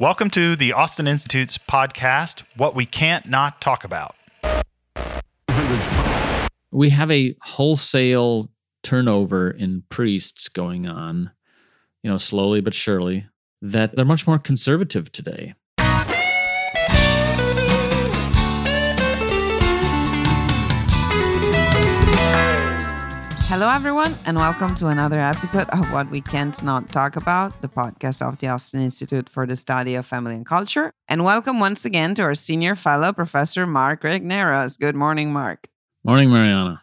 Welcome 0.00 0.30
to 0.30 0.54
the 0.54 0.74
Austin 0.74 1.08
Institute's 1.08 1.58
podcast, 1.58 2.44
What 2.56 2.76
We 2.76 2.86
Can't 2.86 3.26
Not 3.26 3.60
Talk 3.60 3.82
About. 3.82 4.14
We 6.70 6.90
have 6.90 7.10
a 7.10 7.34
wholesale 7.42 8.48
turnover 8.84 9.50
in 9.50 9.82
priests 9.88 10.48
going 10.48 10.86
on, 10.86 11.32
you 12.04 12.10
know, 12.10 12.16
slowly 12.16 12.60
but 12.60 12.74
surely, 12.74 13.26
that 13.60 13.96
they're 13.96 14.04
much 14.04 14.24
more 14.24 14.38
conservative 14.38 15.10
today. 15.10 15.54
Hello, 23.48 23.66
everyone, 23.70 24.14
and 24.26 24.36
welcome 24.36 24.74
to 24.74 24.88
another 24.88 25.18
episode 25.18 25.68
of 25.70 25.90
What 25.90 26.10
We 26.10 26.20
Can't 26.20 26.62
Not 26.62 26.90
Talk 26.92 27.16
About, 27.16 27.60
the 27.62 27.68
podcast 27.68 28.20
of 28.20 28.36
the 28.38 28.48
Austin 28.48 28.80
Institute 28.82 29.28
for 29.30 29.46
the 29.46 29.56
Study 29.56 29.94
of 29.94 30.04
Family 30.04 30.34
and 30.34 30.44
Culture. 30.44 30.92
And 31.08 31.24
welcome 31.24 31.58
once 31.58 31.86
again 31.86 32.14
to 32.16 32.22
our 32.22 32.34
senior 32.34 32.74
fellow, 32.74 33.10
Professor 33.14 33.66
Mark 33.66 34.02
Regnerus. 34.02 34.78
Good 34.78 34.94
morning, 34.94 35.32
Mark. 35.32 35.66
Morning, 36.04 36.28
Mariana. 36.30 36.82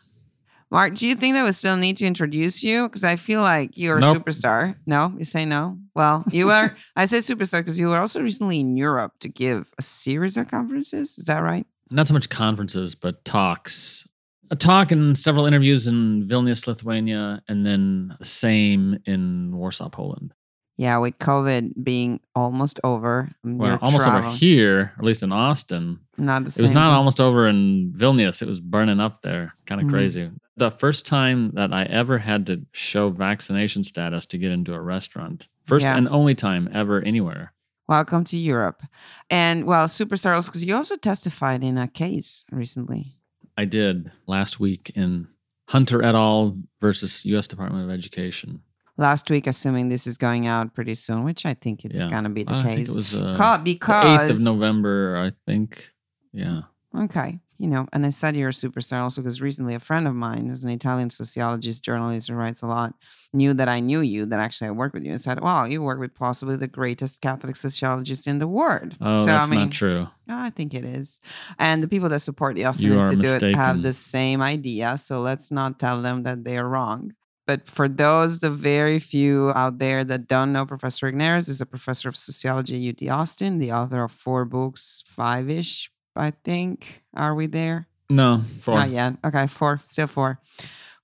Mark, 0.71 0.95
do 0.95 1.07
you 1.07 1.13
think 1.13 1.35
that 1.35 1.45
we 1.45 1.51
still 1.51 1.77
need 1.77 1.97
to 1.97 2.05
introduce 2.07 2.63
you? 2.63 2.87
Because 2.87 3.03
I 3.03 3.15
feel 3.15 3.41
like 3.41 3.77
you're 3.77 3.99
Nope. 3.99 4.17
a 4.17 4.19
superstar. 4.19 4.75
No, 4.87 5.13
you 5.19 5.23
say 5.25 5.45
no. 5.45 5.77
Well, 5.93 6.23
you 6.31 6.49
are. 6.49 6.75
I 6.95 7.05
say 7.05 7.19
superstar 7.19 7.59
because 7.59 7.79
you 7.79 7.89
were 7.89 7.99
also 7.99 8.21
recently 8.21 8.59
in 8.59 8.75
Europe 8.75 9.13
to 9.19 9.29
give 9.29 9.71
a 9.77 9.83
series 9.83 10.35
of 10.35 10.49
conferences. 10.49 11.19
Is 11.19 11.25
that 11.25 11.43
right? 11.43 11.67
Not 11.91 12.07
so 12.07 12.15
much 12.15 12.29
conferences, 12.29 12.95
but 12.95 13.23
talks. 13.23 14.07
A 14.51 14.55
talk 14.55 14.91
and 14.91 15.17
several 15.17 15.45
interviews 15.45 15.87
in 15.87 16.27
Vilnius, 16.27 16.67
Lithuania, 16.67 17.41
and 17.47 17.65
then 17.65 18.15
the 18.19 18.25
same 18.25 18.99
in 19.05 19.55
Warsaw, 19.55 19.89
Poland. 19.89 20.33
Yeah, 20.77 20.97
with 20.97 21.17
COVID 21.19 21.83
being 21.83 22.19
almost 22.35 22.79
over. 22.83 23.31
um, 23.45 23.57
Well, 23.57 23.79
almost 23.81 24.05
over 24.07 24.29
here, 24.29 24.91
at 24.97 25.03
least 25.05 25.23
in 25.23 25.31
Austin. 25.31 25.99
Not 26.17 26.43
the 26.45 26.49
It 26.59 26.61
was 26.61 26.71
not 26.71 26.91
almost 26.91 27.21
over 27.21 27.47
in 27.47 27.93
Vilnius. 27.95 28.41
It 28.41 28.47
was 28.47 28.59
burning 28.59 28.99
up 28.99 29.21
there. 29.21 29.53
Kind 29.65 29.79
of 29.81 29.87
Mhm. 29.87 29.91
crazy. 29.91 30.29
The 30.57 30.71
first 30.71 31.05
time 31.05 31.51
that 31.55 31.73
I 31.73 31.83
ever 31.85 32.17
had 32.17 32.45
to 32.47 32.65
show 32.73 33.09
vaccination 33.09 33.83
status 33.85 34.25
to 34.27 34.37
get 34.37 34.51
into 34.51 34.73
a 34.73 34.81
restaurant. 34.81 35.47
First 35.65 35.85
Yeah. 35.85 35.95
and 35.97 36.07
only 36.09 36.35
time 36.35 36.69
ever 36.73 37.01
anywhere. 37.01 37.53
Welcome 37.87 38.23
to 38.25 38.37
Europe. 38.37 38.81
And 39.29 39.63
well, 39.65 39.87
superstars, 39.87 40.45
because 40.47 40.65
you 40.65 40.75
also 40.75 40.97
testified 40.97 41.63
in 41.63 41.77
a 41.77 41.87
case 41.87 42.43
recently. 42.51 43.15
I 43.57 43.65
did 43.65 44.11
last 44.27 44.59
week 44.59 44.91
in 44.95 45.27
Hunter 45.69 46.03
et 46.03 46.15
al. 46.15 46.57
versus 46.81 47.25
U.S. 47.25 47.47
Department 47.47 47.85
of 47.85 47.89
Education. 47.91 48.61
Last 48.97 49.29
week, 49.29 49.45
assuming 49.47 49.89
this 49.89 50.07
is 50.07 50.17
going 50.17 50.47
out 50.47 50.73
pretty 50.73 50.95
soon, 50.95 51.23
which 51.23 51.45
I 51.45 51.53
think 51.53 51.83
it's 51.83 51.99
Yeah. 51.99 52.09
gonna 52.09 52.29
be 52.29 52.43
the 52.43 52.53
I 52.55 52.63
think 52.63 52.77
case. 52.79 52.89
it 52.89 52.95
was 52.95 53.13
uh, 53.15 53.37
the 53.37 53.61
because 53.63 54.29
8th 54.31 54.35
of 54.37 54.41
November, 54.41 55.17
I 55.17 55.31
think. 55.49 55.91
Yeah. 56.31 56.61
Okay. 56.97 57.39
You 57.57 57.67
know, 57.67 57.87
and 57.93 58.05
I 58.05 58.09
said 58.09 58.35
you're 58.35 58.49
a 58.49 58.51
superstar 58.51 59.01
also 59.01 59.21
because 59.21 59.41
recently 59.41 59.75
a 59.75 59.79
friend 59.79 60.07
of 60.07 60.13
mine 60.13 60.47
who's 60.47 60.65
an 60.65 60.71
Italian 60.71 61.09
sociologist, 61.09 61.83
journalist 61.83 62.27
who 62.27 62.35
writes 62.35 62.61
a 62.61 62.67
lot, 62.67 62.93
knew 63.33 63.53
that 63.53 63.69
I 63.69 63.79
knew 63.79 64.01
you, 64.01 64.25
that 64.25 64.41
actually 64.41 64.67
I 64.67 64.71
worked 64.71 64.93
with 64.93 65.05
you, 65.05 65.11
and 65.11 65.21
said, 65.21 65.39
Wow, 65.39 65.63
you 65.63 65.81
work 65.81 65.99
with 65.99 66.13
possibly 66.15 66.57
the 66.57 66.67
greatest 66.67 67.21
Catholic 67.21 67.55
sociologist 67.55 68.27
in 68.27 68.39
the 68.39 68.47
world. 68.47 68.97
Oh, 68.99 69.15
so, 69.15 69.25
that's 69.25 69.47
I 69.47 69.49
mean, 69.49 69.59
not 69.61 69.71
true. 69.71 70.07
I 70.27 70.49
think 70.49 70.73
it 70.73 70.83
is. 70.83 71.21
And 71.57 71.81
the 71.81 71.87
people 71.87 72.09
that 72.09 72.19
support 72.19 72.55
the 72.55 72.65
Austin 72.65 72.91
You 72.91 72.99
Institute 72.99 73.55
have 73.55 73.83
the 73.83 73.93
same 73.93 74.41
idea. 74.41 74.97
So 74.97 75.21
let's 75.21 75.49
not 75.49 75.79
tell 75.79 76.01
them 76.01 76.23
that 76.23 76.43
they 76.43 76.57
are 76.57 76.67
wrong. 76.67 77.13
But 77.47 77.69
for 77.69 77.87
those, 77.87 78.39
the 78.39 78.49
very 78.49 78.97
few 78.99 79.51
out 79.55 79.77
there 79.77 80.03
that 80.03 80.27
don't 80.27 80.51
know, 80.51 80.65
Professor 80.65 81.11
Regnerus 81.11 81.47
is 81.47 81.61
a 81.61 81.65
professor 81.65 82.09
of 82.09 82.17
sociology 82.17 82.89
at 82.89 83.01
UT 83.03 83.09
Austin, 83.09 83.59
the 83.59 83.71
author 83.71 84.03
of 84.03 84.11
four 84.11 84.45
books, 84.45 85.03
five 85.05 85.49
ish, 85.49 85.91
I 86.15 86.31
think. 86.43 87.03
Are 87.15 87.35
we 87.35 87.47
there? 87.47 87.87
No, 88.09 88.41
four. 88.61 88.75
Not 88.75 88.89
yet. 88.89 89.15
Okay, 89.25 89.47
four, 89.47 89.81
still 89.83 90.07
four. 90.07 90.39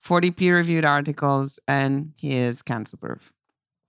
40 0.01 0.31
peer 0.31 0.57
reviewed 0.57 0.85
articles, 0.85 1.59
and 1.67 2.13
he 2.17 2.33
is 2.35 2.61
cancel 2.61 2.97
proof. 2.97 3.31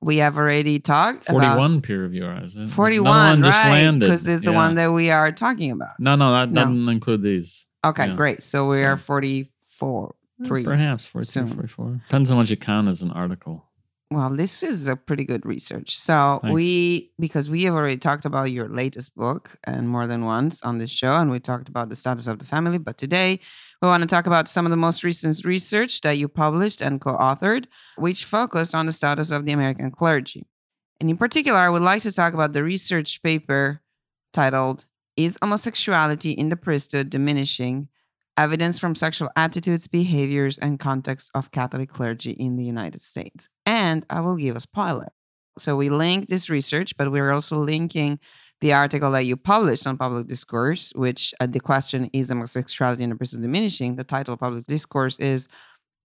We 0.00 0.16
have 0.18 0.36
already 0.36 0.78
talked 0.80 1.28
about 1.28 1.40
41 1.56 1.80
peer 1.82 2.02
reviewers. 2.02 2.56
is 2.56 2.70
it? 2.70 2.74
41, 2.74 3.40
no 3.40 3.48
right? 3.48 3.70
landed. 3.70 4.06
Because 4.06 4.24
this 4.24 4.36
is 4.36 4.42
the 4.42 4.52
one 4.52 4.74
that 4.74 4.92
we 4.92 5.10
are 5.10 5.30
talking 5.30 5.70
about. 5.70 5.98
No, 6.00 6.16
no, 6.16 6.32
that 6.32 6.50
No. 6.50 6.62
doesn't 6.62 6.88
include 6.88 7.22
these. 7.22 7.66
Okay, 7.84 8.08
Yeah. 8.08 8.14
great. 8.16 8.42
So 8.42 8.68
we 8.68 8.82
are 8.82 8.96
44. 8.96 10.14
Eh, 10.42 10.46
three. 10.46 10.64
Perhaps 10.64 11.06
42, 11.06 11.30
soon. 11.30 11.48
44. 11.54 12.00
Depends 12.08 12.32
on 12.32 12.38
what 12.38 12.50
you 12.50 12.56
count 12.56 12.88
as 12.88 13.02
an 13.02 13.10
article. 13.12 13.64
Well, 14.12 14.28
this 14.36 14.62
is 14.62 14.88
a 14.88 14.96
pretty 14.96 15.24
good 15.24 15.46
research. 15.46 15.96
So 15.96 16.40
Thanks. 16.42 16.54
we, 16.54 17.12
because 17.18 17.48
we 17.48 17.62
have 17.62 17.74
already 17.74 17.96
talked 17.96 18.26
about 18.26 18.50
your 18.50 18.68
latest 18.68 19.14
book 19.16 19.56
and 19.64 19.88
more 19.88 20.06
than 20.06 20.26
once 20.26 20.62
on 20.62 20.76
this 20.76 20.90
show, 20.90 21.14
and 21.14 21.30
we 21.30 21.40
talked 21.40 21.68
about 21.68 21.88
the 21.88 21.96
status 21.96 22.26
of 22.26 22.38
the 22.38 22.44
family. 22.44 22.76
But 22.76 22.98
today 22.98 23.40
we 23.80 23.88
want 23.88 24.02
to 24.02 24.06
talk 24.06 24.26
about 24.26 24.48
some 24.48 24.66
of 24.66 24.70
the 24.70 24.76
most 24.76 25.02
recent 25.02 25.42
research 25.46 26.02
that 26.02 26.18
you 26.18 26.28
published 26.28 26.82
and 26.82 27.00
co-authored, 27.00 27.66
which 27.96 28.26
focused 28.26 28.74
on 28.74 28.84
the 28.84 28.92
status 28.92 29.30
of 29.30 29.46
the 29.46 29.52
American 29.52 29.90
clergy. 29.90 30.46
And 31.00 31.08
in 31.08 31.16
particular, 31.16 31.58
I 31.58 31.70
would 31.70 31.82
like 31.82 32.02
to 32.02 32.12
talk 32.12 32.34
about 32.34 32.52
the 32.52 32.62
research 32.62 33.22
paper 33.22 33.80
titled 34.32 34.84
"Is 35.16 35.38
Homosexuality 35.40 36.32
in 36.32 36.50
the 36.50 36.56
Priesthood 36.56 37.08
Diminishing?" 37.08 37.88
Evidence 38.36 38.78
from 38.78 38.94
sexual 38.94 39.30
attitudes, 39.36 39.86
behaviors, 39.86 40.58
and 40.58 40.78
context 40.78 41.30
of 41.34 41.50
Catholic 41.50 41.90
clergy 41.90 42.32
in 42.32 42.56
the 42.56 42.64
United 42.64 43.02
States. 43.02 43.48
And 43.66 44.04
I 44.10 44.20
will 44.20 44.36
give 44.36 44.56
a 44.56 44.60
spoiler. 44.60 45.08
So 45.58 45.76
we 45.76 45.90
link 45.90 46.28
this 46.28 46.48
research, 46.48 46.96
but 46.96 47.12
we're 47.12 47.30
also 47.30 47.58
linking 47.58 48.18
the 48.62 48.72
article 48.72 49.10
that 49.10 49.26
you 49.26 49.36
published 49.36 49.86
on 49.86 49.98
public 49.98 50.28
discourse, 50.28 50.92
which 50.94 51.34
uh, 51.40 51.46
the 51.46 51.60
question 51.60 52.08
is 52.12 52.28
homosexuality 52.28 53.02
in 53.02 53.10
the 53.10 53.16
priesthood 53.16 53.42
diminishing. 53.42 53.96
The 53.96 54.04
title 54.04 54.34
of 54.34 54.40
public 54.40 54.66
discourse 54.66 55.18
is 55.18 55.48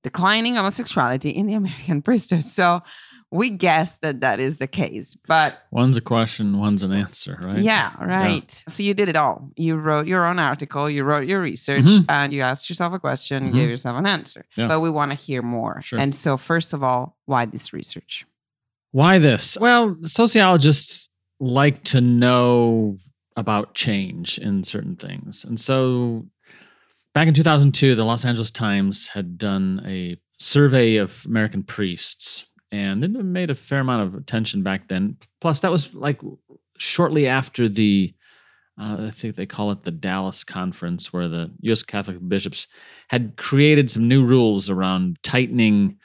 declining 0.03 0.55
homosexuality 0.55 1.29
in 1.29 1.47
the 1.47 1.53
American 1.55 2.01
priesthood. 2.07 2.45
So 2.45 2.81
we 3.29 3.49
guess 3.49 3.97
that 3.97 4.21
that 4.21 4.39
is 4.39 4.57
the 4.57 4.67
case, 4.67 5.17
but 5.27 5.57
One's 5.71 5.97
a 5.97 6.01
question, 6.01 6.59
one's 6.59 6.81
an 6.81 6.93
answer, 6.93 7.37
right? 7.41 7.59
yeah, 7.59 7.91
right. 8.01 8.63
So 8.69 8.83
you 8.83 8.93
did 8.93 9.09
it 9.09 9.17
all. 9.17 9.51
You 9.57 9.75
wrote 9.75 10.07
your 10.07 10.25
own 10.25 10.39
article, 10.39 10.89
you 10.89 11.03
wrote 11.03 11.27
your 11.27 11.41
research, 11.41 11.83
Mhm. 11.83 12.05
and 12.07 12.31
you 12.31 12.41
asked 12.41 12.69
yourself 12.69 12.93
a 12.93 12.99
question, 12.99 13.49
Mhm. 13.51 13.53
gave 13.53 13.69
yourself 13.69 13.97
an 13.97 14.05
answer. 14.05 14.45
Yeah. 14.55 14.67
But 14.69 14.79
we 14.79 14.89
want 14.89 15.11
to 15.11 15.17
hear 15.17 15.41
more. 15.41 15.81
Sure. 15.81 15.99
And 15.99 16.15
so, 16.15 16.37
first 16.37 16.73
of 16.73 16.83
all, 16.83 17.17
why 17.25 17.43
this 17.45 17.73
research? 17.73 18.25
Why 18.91 19.19
this? 19.19 19.57
Well, 19.59 19.97
sociologists 20.03 21.09
like 21.41 21.83
to 21.83 21.99
know 21.99 22.95
about 23.35 23.73
change 23.75 24.37
in 24.39 24.63
certain 24.63 24.95
things. 24.95 25.43
And 25.43 25.59
so 25.59 26.25
back 27.17 27.27
in 27.27 27.33
2002, 27.33 27.95
the 27.95 28.05
Los 28.05 28.25
Angeles 28.25 28.51
Times 28.51 29.07
had 29.07 29.39
done 29.39 29.81
a 29.87 30.17
survey 30.37 30.97
of 30.97 31.25
American 31.25 31.63
priests, 31.63 32.45
and 32.71 33.03
it 33.03 33.09
made 33.09 33.49
a 33.49 33.55
fair 33.55 33.79
amount 33.79 34.07
of 34.07 34.13
attention 34.13 34.61
back 34.61 34.87
then. 34.87 35.17
Plus, 35.41 35.61
that 35.61 35.71
was 35.71 35.95
like 35.95 36.21
shortly 36.77 37.25
after 37.25 37.67
the 37.67 38.13
uh, 38.79 39.07
I 39.07 39.09
think 39.09 39.35
they 39.35 39.47
call 39.47 39.71
it 39.71 39.81
the 39.81 39.89
Dallas 39.89 40.43
Conference, 40.43 41.11
where 41.11 41.27
the 41.27 41.51
U.S. 41.61 41.81
Catholic 41.81 42.17
bishops 42.29 42.67
had 43.07 43.35
created 43.35 43.89
some 43.89 44.07
new 44.07 44.23
rules 44.23 44.69
around 44.69 45.17
tightening 45.23 45.97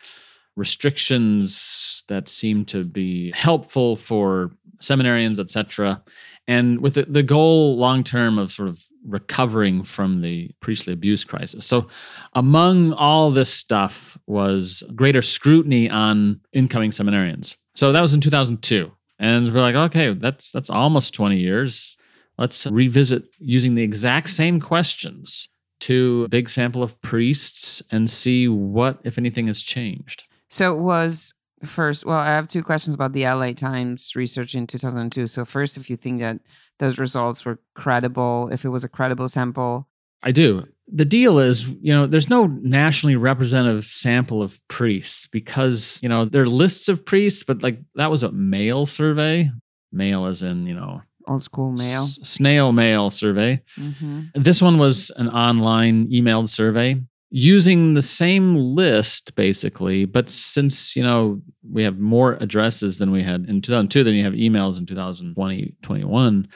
restrictions 0.56 2.05
that 2.09 2.27
seemed 2.31 2.69
to 2.69 2.84
be 2.84 3.33
helpful 3.33 3.97
for 3.97 4.53
seminarians, 4.82 5.38
etc. 5.38 6.03
And 6.47 6.81
with 6.81 6.94
the, 6.94 7.04
the 7.04 7.22
goal 7.22 7.76
long 7.76 8.03
term 8.04 8.38
of 8.38 8.50
sort 8.50 8.69
of 8.69 8.84
recovering 9.06 9.84
from 9.84 10.22
the 10.22 10.50
priestly 10.60 10.93
abuse 10.93 11.25
crisis. 11.25 11.65
So, 11.66 11.88
among 12.34 12.93
all 12.94 13.31
this 13.31 13.53
stuff 13.53 14.19
was 14.26 14.82
greater 14.94 15.22
scrutiny 15.22 15.88
on 15.88 16.41
incoming 16.53 16.91
seminarians. 16.91 17.56
So 17.75 17.93
that 17.93 18.00
was 18.00 18.12
in 18.12 18.20
2002. 18.20 18.91
And 19.19 19.53
we're 19.53 19.60
like, 19.60 19.75
okay, 19.75 20.12
that's 20.14 20.50
that's 20.50 20.70
almost 20.70 21.14
20 21.14 21.37
years. 21.37 21.96
Let's 22.38 22.67
revisit 22.67 23.25
using 23.38 23.75
the 23.75 23.82
exact 23.82 24.31
same 24.31 24.58
questions 24.58 25.49
to 25.81 26.25
a 26.25 26.28
big 26.28 26.49
sample 26.49 26.82
of 26.82 27.00
priests 27.02 27.82
and 27.90 28.08
see 28.08 28.49
what, 28.49 29.00
if 29.05 29.19
anything, 29.19 29.46
has 29.46 29.62
changed. 29.62 30.25
So, 30.49 30.76
it 30.76 30.81
was 30.81 31.35
first, 31.64 32.05
well, 32.06 32.17
I 32.19 32.26
have 32.26 32.49
two 32.49 32.62
questions 32.62 32.94
about 32.94 33.12
the 33.12 33.25
LA 33.25 33.53
Times 33.53 34.14
research 34.17 34.55
in 34.55 34.67
2002. 34.67 35.26
So, 35.26 35.44
first, 35.44 35.76
if 35.76 35.88
you 35.91 35.97
think 35.97 36.20
that 36.20 36.38
those 36.79 36.99
results 36.99 37.44
were 37.44 37.59
credible, 37.75 38.49
if 38.53 38.64
it 38.64 38.69
was 38.70 38.85
a 38.85 38.88
credible 38.88 39.29
sample, 39.29 39.88
I 40.23 40.32
do. 40.32 40.64
The 40.94 41.05
deal 41.05 41.38
is, 41.38 41.67
you 41.69 41.93
know, 41.93 42.06
there's 42.06 42.29
no 42.31 42.47
nationally 42.47 43.17
representative 43.17 43.85
sample 43.85 44.43
of 44.43 44.61
priests 44.69 45.26
because, 45.26 45.99
you 46.03 46.09
know, 46.09 46.25
there 46.25 46.43
are 46.43 46.49
lists 46.49 46.88
of 46.88 47.05
priests, 47.05 47.43
but 47.43 47.62
like 47.62 47.79
that 47.94 48.11
was 48.11 48.23
a 48.23 48.31
mail 48.32 48.85
survey. 48.87 49.50
Mail 49.93 50.26
as 50.26 50.43
in, 50.43 50.67
you 50.67 50.75
know, 50.75 51.03
old 51.29 51.43
school 51.44 51.70
mail. 51.73 52.03
s- 52.05 52.19
snail 52.23 52.73
mail 52.73 53.11
survey. 53.11 53.62
hmm 53.76 54.20
This 54.35 54.61
one 54.62 54.79
was 54.79 55.11
an 55.17 55.29
online 55.29 56.09
emailed 56.11 56.49
survey. 56.49 57.00
Using 57.34 57.94
the 57.94 58.02
same 58.02 58.55
list 58.55 59.34
basically 59.37 60.05
but 60.05 60.29
since 60.29 60.94
you 60.94 61.02
know 61.02 61.40
we 61.70 61.82
have 61.82 61.99
more 61.99 62.34
addresses 62.40 62.99
than 62.99 63.11
we 63.11 63.23
had 63.23 63.46
in 63.49 63.62
2002 63.62 64.05
than 64.05 64.14
you 64.14 64.23
have 64.23 64.34
emails 64.34 64.76
in 64.76 64.84
2020 64.84 65.75
21 65.81 66.46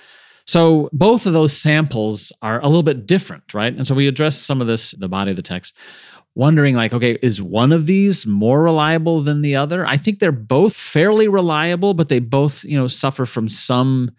so 0.46 0.90
both 0.92 1.24
of 1.24 1.32
those 1.32 1.58
samples 1.58 2.30
are 2.42 2.60
a 2.60 2.66
little 2.66 2.82
bit 2.82 3.06
different 3.06 3.54
right? 3.54 3.74
And 3.74 3.86
so 3.86 3.94
we 3.94 4.06
address 4.06 4.36
some 4.36 4.60
of 4.60 4.66
this 4.66 4.90
the 4.92 5.08
body 5.08 5.30
of 5.30 5.36
the 5.36 5.42
text 5.42 5.74
wondering 6.34 6.76
like 6.76 6.92
okay 6.92 7.18
is 7.22 7.40
one 7.40 7.72
of 7.72 7.86
these 7.86 8.26
more 8.26 8.62
reliable 8.62 9.22
than 9.22 9.40
the 9.40 9.56
other? 9.56 9.86
I 9.86 9.96
think 9.96 10.18
they're 10.18 10.30
both 10.30 10.74
fairly 10.76 11.26
reliable 11.26 11.94
but 11.94 12.10
they 12.10 12.18
both 12.18 12.64
you 12.64 12.76
know 12.76 12.86
suffer 12.86 13.24
from 13.24 13.48
some 13.48 14.10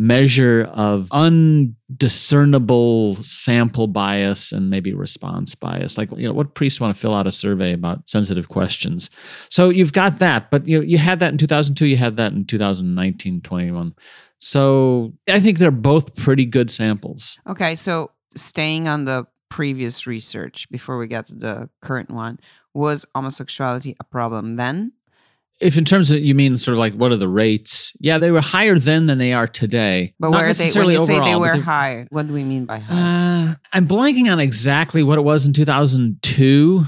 measure 0.00 0.66
of 0.72 1.08
undiscernible 1.12 3.16
sample 3.16 3.86
bias 3.86 4.50
and 4.50 4.70
maybe 4.70 4.94
response 4.94 5.54
bias. 5.54 5.98
Like 5.98 6.10
you 6.16 6.26
know 6.26 6.32
what 6.32 6.54
priests 6.54 6.80
want 6.80 6.94
to 6.94 7.00
fill 7.00 7.14
out 7.14 7.26
a 7.26 7.32
survey 7.32 7.74
about 7.74 8.08
sensitive 8.08 8.48
questions. 8.48 9.10
So 9.50 9.68
you've 9.68 9.92
got 9.92 10.18
that 10.20 10.50
but 10.50 10.66
you 10.66 10.80
you 10.80 10.96
had 10.96 11.20
that 11.20 11.32
in 11.32 11.38
2002 11.38 11.84
you 11.84 11.98
had 11.98 12.16
that 12.16 12.32
in 12.32 12.46
2019 12.46 13.42
21 13.42 13.94
so 14.38 15.12
i 15.28 15.38
think 15.38 15.58
they're 15.58 15.70
both 15.70 16.16
pretty 16.16 16.46
good 16.46 16.70
samples. 16.70 17.38
Okay, 17.46 17.76
so 17.76 18.10
staying 18.34 18.88
on 18.88 19.04
the 19.04 19.26
previous 19.50 20.06
research 20.06 20.70
before 20.70 20.96
we 20.96 21.08
get 21.08 21.26
to 21.26 21.34
the 21.34 21.68
current 21.82 22.10
one, 22.10 22.38
was 22.72 23.04
homosexuality 23.14 23.96
a 24.00 24.04
problem 24.04 24.56
then? 24.56 24.92
If 25.60 25.76
in 25.76 25.84
terms 25.84 26.10
of 26.10 26.20
you 26.20 26.34
mean 26.34 26.56
sort 26.56 26.74
of 26.74 26.78
like 26.78 26.94
what 26.94 27.12
are 27.12 27.16
the 27.16 27.28
rates 27.28 27.92
yeah 28.00 28.18
they 28.18 28.30
were 28.30 28.40
higher 28.40 28.78
then 28.78 29.06
than 29.06 29.18
they 29.18 29.32
are 29.32 29.46
today 29.46 30.14
But 30.18 30.30
where 30.30 30.52
they 30.52 30.70
when 30.72 30.90
you 30.90 31.04
say 31.04 31.20
they 31.20 31.36
were 31.36 31.56
high, 31.60 32.06
what 32.10 32.26
do 32.26 32.32
we 32.32 32.44
mean 32.44 32.64
by 32.64 32.78
high? 32.78 33.50
Uh, 33.50 33.54
I'm 33.72 33.86
blanking 33.86 34.30
on 34.32 34.40
exactly 34.40 35.02
what 35.02 35.18
it 35.18 35.22
was 35.22 35.46
in 35.46 35.52
2002, 35.52 36.84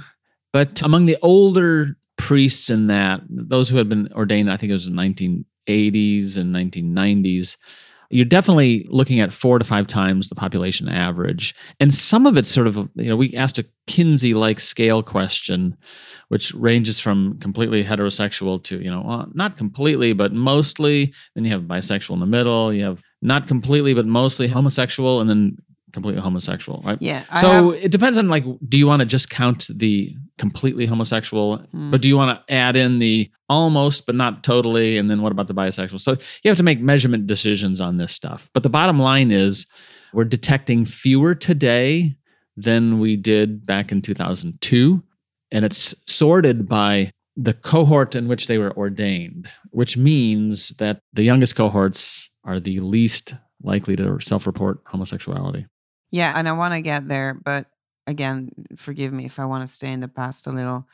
but 0.52 0.82
among 0.82 1.06
the 1.06 1.16
older 1.22 1.96
priests 2.16 2.70
in 2.70 2.86
that, 2.86 3.20
those 3.28 3.68
who 3.68 3.76
had 3.78 3.88
been 3.88 4.08
ordained, 4.12 4.50
I 4.50 4.56
think 4.56 4.70
it 4.70 4.74
was 4.74 4.86
in 4.86 4.94
1980s 4.94 6.36
and 6.36 6.54
1990s, 6.54 7.56
you're 8.12 8.26
definitely 8.26 8.86
looking 8.90 9.20
at 9.20 9.32
four 9.32 9.58
to 9.58 9.64
five 9.64 9.86
times 9.86 10.28
the 10.28 10.34
population 10.34 10.88
average. 10.88 11.54
And 11.80 11.94
some 11.94 12.26
of 12.26 12.36
it's 12.36 12.50
sort 12.50 12.66
of, 12.66 12.76
you 12.94 13.08
know, 13.08 13.16
we 13.16 13.34
asked 13.34 13.58
a 13.58 13.64
Kinsey 13.86 14.34
like 14.34 14.60
scale 14.60 15.02
question, 15.02 15.76
which 16.28 16.52
ranges 16.54 17.00
from 17.00 17.38
completely 17.40 17.82
heterosexual 17.82 18.62
to, 18.64 18.78
you 18.80 18.90
know, 18.90 19.02
well, 19.04 19.28
not 19.32 19.56
completely, 19.56 20.12
but 20.12 20.32
mostly. 20.32 21.14
Then 21.34 21.44
you 21.44 21.52
have 21.52 21.62
bisexual 21.62 22.14
in 22.14 22.20
the 22.20 22.26
middle. 22.26 22.72
You 22.72 22.84
have 22.84 23.02
not 23.22 23.48
completely, 23.48 23.94
but 23.94 24.06
mostly 24.06 24.46
homosexual, 24.46 25.20
and 25.20 25.30
then 25.30 25.56
completely 25.92 26.20
homosexual, 26.20 26.82
right? 26.84 26.98
yeah. 27.00 27.22
So 27.34 27.72
have- 27.72 27.84
it 27.84 27.90
depends 27.90 28.16
on 28.18 28.28
like, 28.28 28.44
do 28.68 28.78
you 28.78 28.86
want 28.86 29.00
to 29.00 29.06
just 29.06 29.30
count 29.30 29.68
the 29.74 30.14
completely 30.42 30.84
homosexual, 30.86 31.58
Hmm. 31.72 31.90
but 31.92 32.02
do 32.02 32.08
you 32.08 32.16
want 32.16 32.30
to 32.46 32.54
add 32.54 32.74
in 32.76 32.98
the 32.98 33.30
almost 33.48 34.06
but 34.06 34.16
not 34.16 34.42
totally, 34.42 34.98
and 34.98 35.08
then 35.08 35.22
what 35.22 35.30
about 35.32 35.46
the 35.46 35.54
bisexual? 35.54 36.00
So 36.00 36.12
you 36.42 36.48
have 36.50 36.56
to 36.58 36.62
make 36.64 36.80
measurement 36.80 37.26
decisions 37.28 37.80
on 37.80 37.96
this 37.96 38.12
stuff. 38.12 38.50
But 38.52 38.64
the 38.64 38.68
bottom 38.68 38.98
line 38.98 39.30
is, 39.30 39.66
we're 40.12 40.24
detecting 40.24 40.84
fewer 40.84 41.34
today 41.36 42.16
than 42.56 42.98
we 42.98 43.16
did 43.16 43.64
back 43.64 43.92
in 43.92 44.02
2002, 44.02 45.02
and 45.52 45.64
it's 45.64 45.94
sorted 46.12 46.68
by 46.68 47.12
the 47.36 47.54
cohort 47.54 48.14
in 48.14 48.26
which 48.28 48.46
they 48.48 48.58
were 48.58 48.76
ordained, 48.76 49.48
which 49.70 49.96
means 49.96 50.70
that 50.78 50.98
the 51.14 51.22
youngest 51.22 51.54
cohorts 51.56 52.28
are 52.44 52.58
the 52.60 52.80
least 52.80 53.34
likely 53.62 53.94
to 53.96 54.18
self-report 54.20 54.80
homosexuality. 54.86 55.64
Yeah, 56.10 56.34
and 56.36 56.46
I 56.48 56.52
want 56.52 56.74
to 56.74 56.82
get 56.82 57.08
there, 57.08 57.38
but 57.42 57.66
again, 58.06 58.50
forgive 58.76 59.12
me 59.12 59.24
if 59.26 59.38
I 59.38 59.44
want 59.44 59.66
to 59.66 59.72
stay 59.72 59.92
in 59.92 60.00
the 60.00 60.08
past 60.08 60.46
a 60.46 60.50
little. 60.52 60.86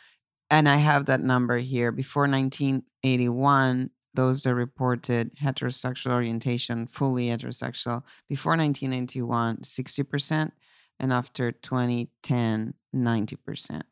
And 0.50 0.68
I 0.68 0.76
have 0.76 1.06
that 1.06 1.22
number 1.22 1.58
here. 1.58 1.92
Before 1.92 2.22
1981, 2.22 3.90
those 4.14 4.42
that 4.42 4.54
reported 4.54 5.36
heterosexual 5.36 6.12
orientation, 6.12 6.86
fully 6.86 7.28
heterosexual, 7.28 8.02
before 8.28 8.56
1991, 8.56 9.58
60%, 9.58 10.52
and 10.98 11.12
after 11.12 11.52
2010, 11.52 12.74
90%. 12.94 13.82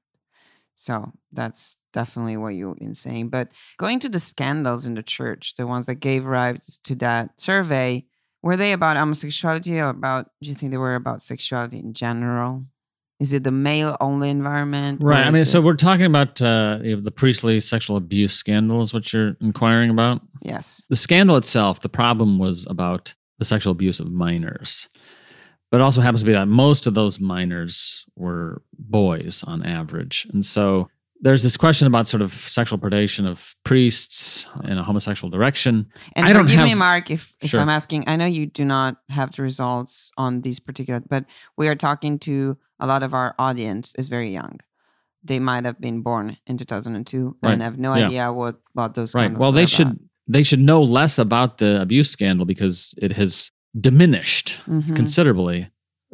So 0.76 1.12
that's 1.32 1.76
definitely 1.92 2.36
what 2.36 2.54
you've 2.54 2.78
been 2.78 2.94
saying. 2.94 3.28
But 3.28 3.48
going 3.78 4.00
to 4.00 4.08
the 4.08 4.18
scandals 4.18 4.86
in 4.86 4.94
the 4.94 5.02
church, 5.02 5.54
the 5.56 5.66
ones 5.66 5.86
that 5.86 5.96
gave 5.96 6.24
rise 6.24 6.80
to 6.84 6.94
that 6.96 7.40
survey, 7.40 8.04
were 8.42 8.56
they 8.56 8.72
about 8.72 8.96
homosexuality 8.96 9.80
or 9.80 9.88
about, 9.88 10.30
do 10.42 10.48
you 10.48 10.54
think 10.54 10.70
they 10.72 10.78
were 10.78 10.94
about 10.94 11.22
sexuality 11.22 11.78
in 11.78 11.94
general? 11.94 12.66
Is 13.18 13.32
it 13.32 13.44
the 13.44 13.50
male 13.50 13.96
only 14.00 14.28
environment? 14.28 15.00
Right. 15.02 15.26
I 15.26 15.30
mean, 15.30 15.46
so 15.46 15.58
it- 15.60 15.64
we're 15.64 15.74
talking 15.74 16.04
about 16.06 16.40
uh, 16.42 16.78
you 16.82 16.96
know, 16.96 17.00
the 17.02 17.10
priestly 17.10 17.60
sexual 17.60 17.96
abuse 17.96 18.34
scandal, 18.34 18.80
is 18.82 18.92
what 18.92 19.12
you're 19.12 19.36
inquiring 19.40 19.90
about. 19.90 20.20
yes. 20.42 20.82
The 20.90 20.96
scandal 20.96 21.36
itself, 21.36 21.80
the 21.80 21.88
problem 21.88 22.38
was 22.38 22.66
about 22.68 23.14
the 23.38 23.44
sexual 23.44 23.70
abuse 23.72 24.00
of 24.00 24.10
minors. 24.10 24.88
But 25.70 25.80
it 25.80 25.82
also 25.82 26.00
happens 26.00 26.20
to 26.20 26.26
be 26.26 26.32
that 26.32 26.46
most 26.46 26.86
of 26.86 26.94
those 26.94 27.18
minors 27.18 28.04
were 28.16 28.62
boys 28.78 29.42
on 29.46 29.64
average. 29.64 30.26
And 30.32 30.44
so 30.44 30.88
there's 31.20 31.42
this 31.42 31.56
question 31.56 31.86
about 31.86 32.06
sort 32.08 32.20
of 32.22 32.32
sexual 32.32 32.78
predation 32.78 33.26
of 33.26 33.54
priests 33.64 34.46
in 34.64 34.76
a 34.78 34.82
homosexual 34.82 35.30
direction. 35.30 35.86
And 36.14 36.26
I 36.26 36.32
don't 36.32 36.44
forgive 36.48 36.64
me, 36.64 36.74
Mark, 36.74 37.10
if, 37.10 37.36
if 37.40 37.50
Sure. 37.50 37.60
I'm 37.60 37.68
asking. 37.68 38.04
I 38.06 38.16
know 38.16 38.26
you 38.26 38.46
do 38.46 38.64
not 38.64 38.96
have 39.08 39.32
the 39.34 39.42
results 39.42 40.10
on 40.16 40.42
these 40.42 40.60
particular, 40.60 41.00
but 41.08 41.24
we 41.56 41.68
are 41.68 41.74
talking 41.74 42.18
to 42.20 42.56
a 42.80 42.86
lot 42.86 43.02
of 43.02 43.14
our 43.14 43.34
audience 43.38 43.94
is 43.98 44.08
very 44.08 44.30
young. 44.30 44.60
They 45.24 45.38
might 45.38 45.64
have 45.64 45.80
been 45.80 46.02
born 46.02 46.36
in 46.46 46.58
2002 46.58 47.36
Right. 47.42 47.52
and 47.52 47.62
have 47.62 47.78
no 47.78 47.94
Yeah. 47.94 48.06
idea 48.06 48.32
what 48.32 48.60
what 48.74 48.94
those 48.94 49.14
Right. 49.14 49.36
Well, 49.36 49.52
they 49.52 49.62
about. 49.62 49.70
should 49.70 49.98
they 50.28 50.42
should 50.42 50.60
know 50.60 50.82
less 50.82 51.18
about 51.18 51.58
the 51.58 51.80
abuse 51.80 52.10
scandal 52.10 52.44
because 52.46 52.94
it 52.98 53.12
has 53.12 53.50
diminished 53.80 54.60
Mhm. 54.68 54.94
considerably. 54.96 55.68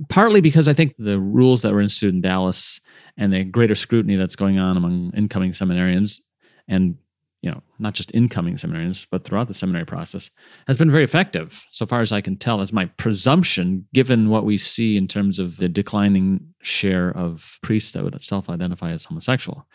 Partly 0.09 0.41
because 0.41 0.69
I 0.69 0.75
think 0.75 0.95
the 0.99 1.19
rules 1.19 1.63
that 1.63 1.73
were 1.73 1.81
instituted 1.81 2.15
in 2.15 2.21
Dallas 2.23 2.81
and 3.17 3.33
the 3.33 3.45
greater 3.45 3.75
scrutiny 3.75 4.17
that's 4.17 4.37
going 4.37 4.59
on 4.59 4.77
among 4.77 5.13
incoming 5.15 5.51
seminarians 5.51 6.21
and 6.67 6.97
you 7.43 7.51
know 7.51 7.61
not 7.79 7.93
just 7.93 8.15
incoming 8.15 8.55
seminarians 8.55 9.07
but 9.11 9.25
throughout 9.25 9.49
the 9.49 9.55
seminary 9.55 9.85
process 9.85 10.31
has 10.69 10.77
been 10.79 10.91
very 10.91 11.03
effective 11.03 11.67
so 11.71 11.85
far 11.85 12.01
as 12.01 12.13
I 12.13 12.21
can 12.21 12.37
tell. 12.37 12.59
That's 12.59 12.73
my 12.73 12.87
presumption, 12.87 13.87
given 13.93 14.31
what 14.31 14.45
we 14.45 14.57
see 14.57 14.97
in 14.97 15.09
terms 15.09 15.39
of 15.39 15.57
the 15.59 15.69
declining 15.69 16.55
share 16.63 17.11
of 17.11 17.59
priests 17.63 17.93
that 17.93 18.05
would 18.05 18.23
self-identify 18.23 18.93
as 18.93 19.05
homosexual. 19.05 19.67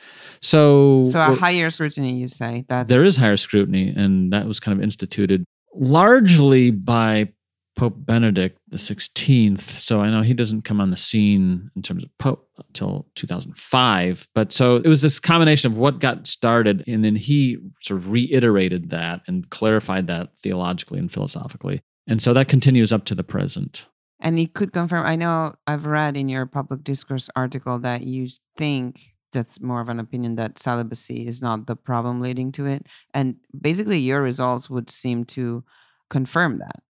So, 0.41 1.05
So 1.05 1.19
a 1.19 1.35
higher 1.35 1.69
scrutiny, 1.69 2.17
you 2.17 2.27
say 2.27 2.65
that 2.69 2.87
there 2.87 3.05
is 3.05 3.17
higher 3.17 3.37
scrutiny, 3.37 3.93
and 3.95 4.33
that 4.33 4.47
was 4.47 4.59
kind 4.59 4.77
of 4.77 4.83
instituted 4.83 5.43
largely 5.75 6.71
by 6.71 7.33
Pope 7.77 7.95
Benedict 7.97 8.57
the 8.67 8.77
Sixteenth. 8.77 9.61
So 9.61 10.01
I 10.01 10.09
know 10.09 10.21
he 10.21 10.33
doesn't 10.33 10.63
come 10.63 10.81
on 10.81 10.89
the 10.89 10.97
scene 10.97 11.69
in 11.75 11.81
terms 11.81 12.03
of 12.03 12.09
Pope 12.17 12.49
until 12.67 13.07
2005. 13.15 14.27
But 14.35 14.51
so 14.51 14.77
it 14.77 14.87
was 14.87 15.01
this 15.01 15.19
combination 15.19 15.71
of 15.71 15.77
what 15.77 15.99
got 15.99 16.27
started, 16.27 16.83
and 16.87 17.05
then 17.05 17.15
he 17.15 17.57
sort 17.81 17.99
of 17.99 18.09
reiterated 18.11 18.89
that 18.89 19.21
and 19.27 19.49
clarified 19.49 20.07
that 20.07 20.37
theologically 20.39 20.99
and 20.99 21.11
philosophically. 21.11 21.81
And 22.07 22.21
so 22.21 22.33
that 22.33 22.47
continues 22.47 22.91
up 22.91 23.05
to 23.05 23.15
the 23.15 23.23
present. 23.23 23.85
And 24.19 24.39
you 24.39 24.47
could 24.47 24.73
confirm. 24.73 25.05
I 25.05 25.15
know 25.15 25.55
I've 25.67 25.85
read 25.85 26.17
in 26.17 26.27
your 26.27 26.47
public 26.47 26.83
discourse 26.83 27.29
article 27.35 27.77
that 27.79 28.03
you 28.03 28.27
think 28.57 29.13
that's 29.31 29.61
more 29.61 29.81
of 29.81 29.89
an 29.89 29.99
opinion 29.99 30.35
that 30.37 30.57
celibacy 30.57 31.27
is 31.27 31.41
not 31.41 31.67
the 31.67 31.75
problem 31.75 32.19
leading 32.19 32.51
to 32.53 32.65
it. 32.65 32.87
And 33.13 33.35
basically, 33.59 33.99
your 33.99 34.21
results 34.21 34.69
would 34.69 34.89
seem 34.89 35.25
to 35.25 35.63
confirm 36.09 36.57
that. 36.59 36.81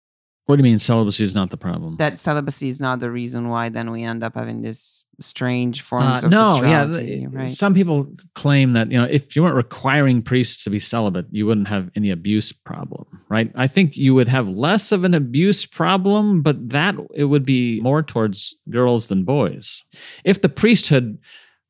What 0.48 0.56
do 0.56 0.60
you 0.60 0.70
mean 0.70 0.78
celibacy 0.78 1.24
is 1.24 1.34
not 1.34 1.50
the 1.50 1.58
problem? 1.58 1.96
That 1.98 2.18
celibacy 2.18 2.70
is 2.70 2.80
not 2.80 3.00
the 3.00 3.10
reason 3.10 3.50
why 3.50 3.68
then 3.68 3.90
we 3.90 4.02
end 4.02 4.24
up 4.24 4.34
having 4.34 4.62
this 4.62 5.04
strange 5.20 5.80
Uh, 5.80 5.84
forms 5.84 6.24
of 6.24 6.30
no, 6.30 6.38
yeah. 6.38 6.84
sexuality. 6.86 7.06
th- 7.18 7.28
right? 7.32 7.50
Some 7.50 7.74
people 7.74 8.10
claim 8.34 8.72
that 8.72 8.90
you 8.90 8.96
know 8.96 9.04
if 9.04 9.36
you 9.36 9.42
weren't 9.42 9.56
requiring 9.56 10.22
priests 10.22 10.64
to 10.64 10.70
be 10.70 10.78
celibate, 10.78 11.26
you 11.30 11.44
wouldn't 11.44 11.68
have 11.68 11.90
any 11.94 12.08
abuse 12.10 12.50
problem, 12.50 13.04
right? 13.28 13.52
I 13.56 13.66
think 13.66 13.98
you 13.98 14.14
would 14.14 14.28
have 14.28 14.48
less 14.48 14.90
of 14.90 15.04
an 15.04 15.12
abuse 15.12 15.66
problem, 15.66 16.40
but 16.40 16.70
that 16.70 16.94
it 17.14 17.24
would 17.24 17.44
be 17.44 17.78
more 17.82 18.02
towards 18.02 18.54
girls 18.70 19.08
than 19.08 19.24
boys. 19.24 19.84
If 20.24 20.40
the 20.40 20.48
priesthood 20.48 21.18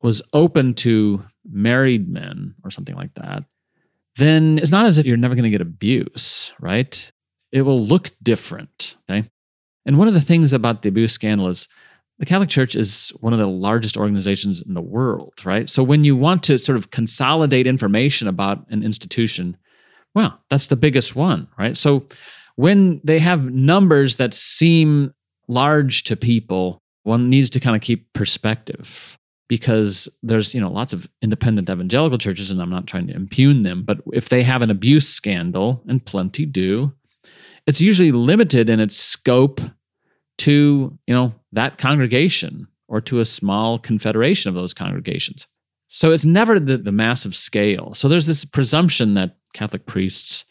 was 0.01 0.21
open 0.31 0.73
to 0.75 1.21
married 1.51 2.07
men 2.07 2.55
or 2.63 2.71
something 2.71 2.95
like 2.95 3.13
that, 3.15 3.43
then 4.15 4.57
it's 4.57 4.71
not 4.71 4.85
as 4.85 4.97
if 4.97 5.05
you're 5.05 5.17
never 5.17 5.35
going 5.35 5.43
to 5.43 5.49
get 5.49 5.59
abuse, 5.59 6.53
right? 6.61 7.11
It 7.51 7.63
will 7.63 7.81
look 7.81 8.11
different, 8.21 8.95
okay? 9.09 9.27
And 9.85 9.97
one 9.97 10.07
of 10.07 10.13
the 10.13 10.21
things 10.21 10.53
about 10.53 10.81
the 10.81 10.89
abuse 10.89 11.13
scandal 11.13 11.47
is 11.47 11.67
the 12.19 12.25
Catholic 12.25 12.49
Church 12.49 12.75
is 12.75 13.13
one 13.21 13.33
of 13.33 13.39
the 13.39 13.47
largest 13.47 13.97
organizations 13.97 14.61
in 14.61 14.73
the 14.73 14.81
world, 14.81 15.33
right? 15.45 15.69
So 15.69 15.83
when 15.83 16.03
you 16.03 16.15
want 16.15 16.43
to 16.43 16.59
sort 16.59 16.77
of 16.77 16.91
consolidate 16.91 17.65
information 17.65 18.27
about 18.27 18.65
an 18.69 18.83
institution, 18.83 19.57
well, 20.13 20.39
that's 20.49 20.67
the 20.67 20.75
biggest 20.75 21.15
one, 21.15 21.47
right? 21.57 21.77
So 21.77 22.05
when 22.55 22.99
they 23.03 23.19
have 23.19 23.45
numbers 23.45 24.17
that 24.17 24.33
seem 24.33 25.13
large 25.47 26.03
to 26.03 26.15
people, 26.17 26.81
one 27.03 27.29
needs 27.29 27.49
to 27.51 27.59
kind 27.59 27.75
of 27.75 27.81
keep 27.81 28.11
perspective. 28.13 29.17
because 29.49 30.07
there's 30.21 30.53
you 30.53 30.61
know 30.61 30.71
lots 30.71 30.93
of 30.93 31.09
independent 31.21 31.69
evangelical 31.69 32.17
churches 32.19 32.51
and 32.51 32.61
i'm 32.61 32.69
not 32.69 32.85
trying 32.85 33.07
to 33.07 33.15
impugn 33.15 33.63
them 33.63 33.83
but 33.83 33.97
if 34.13 34.29
they 34.29 34.43
have 34.43 34.61
an 34.61 34.69
abuse 34.69 35.09
scandal 35.09 35.81
and 35.87 36.05
plenty 36.05 36.45
do 36.45 36.93
it's 37.69 37.79
usually 37.79 38.11
limited 38.11 38.67
in 38.67 38.79
its 38.79 38.97
scope 38.97 39.61
to 40.39 40.97
you 41.05 41.13
know 41.13 41.33
that 41.51 41.77
congregation 41.77 42.67
or 42.87 42.99
to 43.01 43.19
a 43.19 43.25
small 43.25 43.77
confederation 43.77 44.49
of 44.49 44.55
those 44.55 44.73
congregations. 44.73 45.45
So 45.87 46.11
it's 46.11 46.25
never 46.25 46.59
the, 46.59 46.77
the 46.77 46.91
massive 46.91 47.35
scale. 47.35 47.93
So 47.93 48.07
there's 48.07 48.25
this 48.25 48.43
presumption 48.43 49.13
that 49.13 49.37
catholic 49.53 49.85
priests 49.85 50.45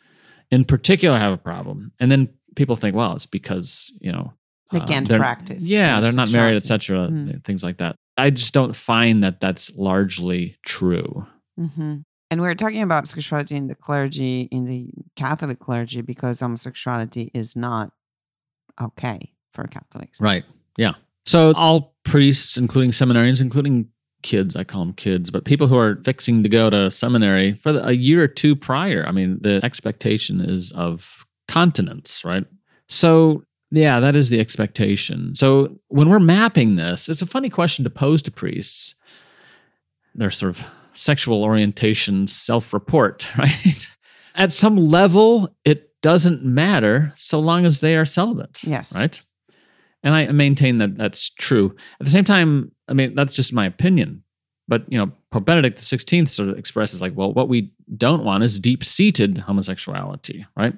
in 0.53 0.65
particular 0.65 1.19
have 1.19 1.33
a 1.33 1.37
problem. 1.39 1.93
And 1.99 2.11
then 2.13 2.29
people 2.55 2.77
think 2.77 2.95
well 2.95 3.17
it's 3.17 3.27
because 3.27 3.93
you 4.01 4.13
know 4.13 4.33
They 4.71 4.79
uh, 4.79 4.87
can't 4.87 5.09
practice. 5.09 5.65
Yeah 5.69 6.01
they're 6.01 6.13
not 6.13 6.31
married 6.31 6.57
etc 6.57 7.09
Mm. 7.09 7.43
things 7.45 7.65
like 7.65 7.79
that. 7.79 7.97
I 8.17 8.31
just 8.31 8.55
don't 8.55 8.77
find 8.77 9.25
that 9.25 9.41
that's 9.41 9.75
largely 9.75 10.57
true. 10.65 11.27
Hmm 11.57 11.97
And 12.31 12.43
we're 12.43 12.55
talking 12.55 12.83
about 12.83 13.09
sexuality 13.09 13.57
in 13.57 13.69
the 13.69 13.75
clergy, 13.75 14.43
in 14.51 14.67
the 14.67 14.91
Catholic 15.17 15.59
clergy, 15.59 16.03
because 16.03 16.41
homosexuality 16.41 17.31
is 17.33 17.57
not 17.57 17.91
okay 18.81 19.33
for 19.53 19.65
Catholics. 19.67 20.21
Right. 20.21 20.45
Yeah. 20.77 20.93
So 21.25 21.53
all 21.57 21.95
priests, 22.05 22.57
including 22.57 22.91
seminarians, 22.91 23.41
including 23.41 23.89
kids, 24.23 24.57
I 24.57 24.65
call 24.65 24.85
them 24.85 24.95
kids, 24.95 25.31
but 25.31 25.45
people 25.45 25.69
who 25.69 25.77
are 25.77 26.01
fixing 26.05 26.43
to 26.43 26.49
go 26.49 26.71
to 26.71 26.91
seminary 26.91 27.53
for 27.55 27.73
the, 27.73 27.87
a 27.87 27.93
year 27.93 28.23
or 28.23 28.29
two 28.29 28.57
prior, 28.57 29.07
I 29.07 29.13
mean, 29.13 29.39
the 29.41 29.61
expectation 29.63 30.41
is 30.41 30.73
of 30.73 31.27
continence, 31.47 32.25
right? 32.25 32.45
So, 32.89 33.45
yeah, 33.71 34.01
that 34.01 34.17
is 34.17 34.31
the 34.31 34.41
expectation. 34.41 35.35
So 35.35 35.79
when 35.89 36.09
we're 36.09 36.19
mapping 36.19 36.77
this, 36.77 37.09
it's 37.09 37.23
a 37.23 37.27
funny 37.27 37.51
question 37.51 37.85
to 37.85 37.91
pose 37.91 38.23
to 38.23 38.31
priests. 38.31 38.95
They're 40.15 40.31
sort 40.31 40.59
of 40.59 40.67
sexual 40.99 41.45
orientation 41.45 42.27
self 42.27 42.75
report, 42.75 43.27
right? 43.39 43.89
At 44.35 44.53
some 44.53 44.77
level, 44.77 45.55
it 45.65 45.91
doesn't 46.03 46.45
matter 46.45 47.13
so 47.15 47.41
long 47.41 47.65
as 47.65 47.81
they 47.81 47.97
are 47.97 48.05
celibate. 48.05 48.63
Yes. 48.65 48.95
Right. 48.95 49.21
And 50.03 50.15
I 50.15 50.31
maintain 50.33 50.79
that 50.79 50.97
that's 50.97 51.31
true. 51.31 51.75
At 52.01 52.07
the 52.07 52.11
same 52.11 52.25
time, 52.25 52.73
I 52.89 52.93
mean, 52.93 53.15
that's 53.15 53.35
just 53.35 53.53
my 53.53 53.67
opinion. 53.67 54.23
But, 54.69 54.85
you 54.89 54.99
know, 54.99 55.11
Pope 55.31 55.47
Benedict 55.47 55.79
XVI 55.79 56.29
sort 56.29 56.51
of 56.51 56.59
expresses 56.59 57.01
like, 57.01 57.17
well, 57.17 57.33
what 57.33 57.49
we 57.49 57.73
don't 57.97 58.25
want 58.25 58.45
is 58.45 58.59
deep 58.59 58.85
seated 58.85 59.39
homosexuality, 59.39 60.47
right? 60.57 60.75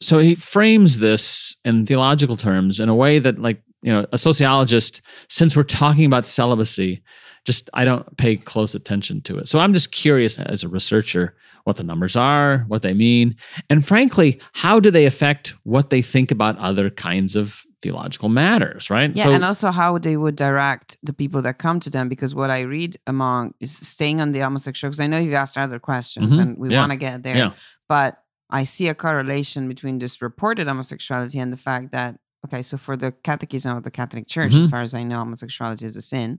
So 0.00 0.18
he 0.18 0.34
frames 0.34 0.98
this 0.98 1.56
in 1.64 1.84
theological 1.84 2.36
terms 2.36 2.80
in 2.80 2.88
a 2.88 2.94
way 2.94 3.18
that, 3.18 3.38
like, 3.38 3.60
you 3.82 3.92
know, 3.92 4.06
a 4.12 4.18
sociologist, 4.18 5.02
since 5.28 5.56
we're 5.56 5.62
talking 5.62 6.04
about 6.04 6.24
celibacy, 6.24 7.02
just 7.46 7.70
I 7.72 7.84
don't 7.84 8.16
pay 8.16 8.36
close 8.36 8.74
attention 8.74 9.22
to 9.22 9.38
it. 9.38 9.48
So 9.48 9.58
I'm 9.58 9.72
just 9.72 9.92
curious 9.92 10.38
as 10.38 10.62
a 10.64 10.68
researcher 10.68 11.34
what 11.64 11.76
the 11.76 11.82
numbers 11.84 12.14
are, 12.16 12.64
what 12.68 12.82
they 12.82 12.92
mean, 12.94 13.34
and 13.70 13.84
frankly, 13.86 14.40
how 14.52 14.78
do 14.78 14.90
they 14.90 15.06
affect 15.06 15.54
what 15.64 15.90
they 15.90 16.02
think 16.02 16.30
about 16.30 16.58
other 16.58 16.90
kinds 16.90 17.34
of 17.34 17.62
theological 17.82 18.28
matters, 18.28 18.88
right? 18.90 19.10
Yeah, 19.16 19.24
so, 19.24 19.30
and 19.32 19.44
also 19.44 19.70
how 19.70 19.98
they 19.98 20.16
would 20.16 20.36
direct 20.36 20.96
the 21.02 21.12
people 21.12 21.42
that 21.42 21.58
come 21.58 21.80
to 21.80 21.90
them. 21.90 22.08
Because 22.08 22.34
what 22.34 22.50
I 22.50 22.60
read 22.60 22.96
among 23.06 23.54
is 23.60 23.76
staying 23.76 24.20
on 24.20 24.32
the 24.32 24.40
homosexual. 24.40 24.90
Because 24.90 25.00
I 25.00 25.06
know 25.08 25.18
you've 25.18 25.34
asked 25.34 25.58
other 25.58 25.78
questions, 25.78 26.34
Mhm. 26.34 26.40
and 26.42 26.58
we 26.58 26.70
Yeah. 26.70 26.80
want 26.80 26.92
to 26.92 26.96
get 26.96 27.22
there. 27.22 27.36
Yeah. 27.36 27.52
But 27.88 28.18
I 28.48 28.64
see 28.64 28.88
a 28.88 28.94
correlation 28.94 29.68
between 29.68 29.98
this 29.98 30.22
reported 30.22 30.68
homosexuality 30.68 31.38
and 31.38 31.52
the 31.52 31.56
fact 31.56 31.92
that 31.92 32.16
okay, 32.46 32.62
so 32.62 32.76
for 32.76 32.96
the 32.96 33.12
Catechism 33.12 33.76
of 33.76 33.82
the 33.82 33.90
Catholic 33.90 34.26
Church, 34.26 34.52
Mhm. 34.52 34.64
as 34.64 34.70
far 34.70 34.82
as 34.82 34.94
I 34.94 35.02
know, 35.02 35.18
homosexuality 35.18 35.84
is 35.86 35.96
a 35.96 36.02
sin. 36.02 36.38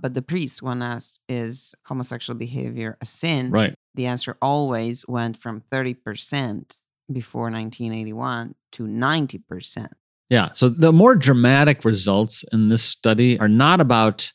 But 0.00 0.14
the 0.14 0.22
priest, 0.22 0.62
when 0.62 0.80
asked, 0.82 1.20
is 1.28 1.74
homosexual 1.84 2.38
behavior 2.38 2.96
a 3.00 3.06
sin? 3.06 3.50
right. 3.50 3.74
The 3.94 4.06
answer 4.06 4.36
always 4.40 5.04
went 5.08 5.36
from 5.42 5.60
thirty 5.70 5.92
percent 5.94 6.76
before 7.12 7.50
1981 7.50 8.54
to 8.72 8.86
90 8.86 9.38
percent. 9.38 9.92
Yeah. 10.30 10.50
So 10.52 10.68
the 10.68 10.92
more 10.92 11.16
dramatic 11.16 11.84
results 11.84 12.44
in 12.52 12.68
this 12.68 12.82
study 12.82 13.38
are 13.40 13.48
not 13.48 13.80
about 13.80 14.32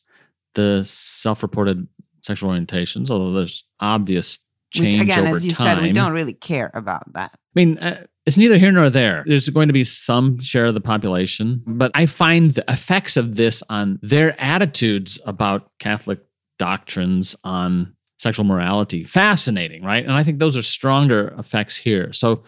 the 0.54 0.82
self-reported 0.84 1.86
sexual 2.22 2.50
orientations, 2.50 3.10
although 3.10 3.32
there's 3.32 3.64
obvious 3.80 4.38
change 4.72 4.94
Which 4.94 5.02
again, 5.02 5.26
over 5.28 5.36
as 5.36 5.44
you 5.46 5.52
time. 5.52 5.76
said, 5.76 5.82
we 5.82 5.92
don't 5.92 6.12
really 6.12 6.32
care 6.32 6.70
about 6.74 7.12
that. 7.14 7.30
I 7.34 7.38
mean, 7.54 7.78
uh, 7.78 8.04
it's 8.26 8.36
neither 8.38 8.56
here 8.58 8.72
nor 8.72 8.88
there. 8.90 9.22
There's 9.26 9.48
going 9.48 9.68
to 9.68 9.72
be 9.74 9.84
some 9.84 10.38
share 10.40 10.66
of 10.66 10.74
the 10.74 10.80
population, 10.80 11.62
but 11.66 11.90
I 11.94 12.06
find 12.06 12.52
the 12.54 12.64
effects 12.68 13.16
of 13.16 13.36
this 13.36 13.62
on 13.68 13.98
their 14.02 14.38
attitudes 14.40 15.20
about 15.26 15.70
Catholic 15.78 16.20
doctrines 16.58 17.36
on 17.44 17.94
sexual 18.18 18.44
morality 18.46 19.04
fascinating, 19.04 19.82
right? 19.82 20.02
And 20.04 20.12
I 20.14 20.22
think 20.24 20.38
those 20.38 20.56
are 20.56 20.62
stronger 20.62 21.34
effects 21.38 21.76
here. 21.76 22.12
So, 22.12 22.44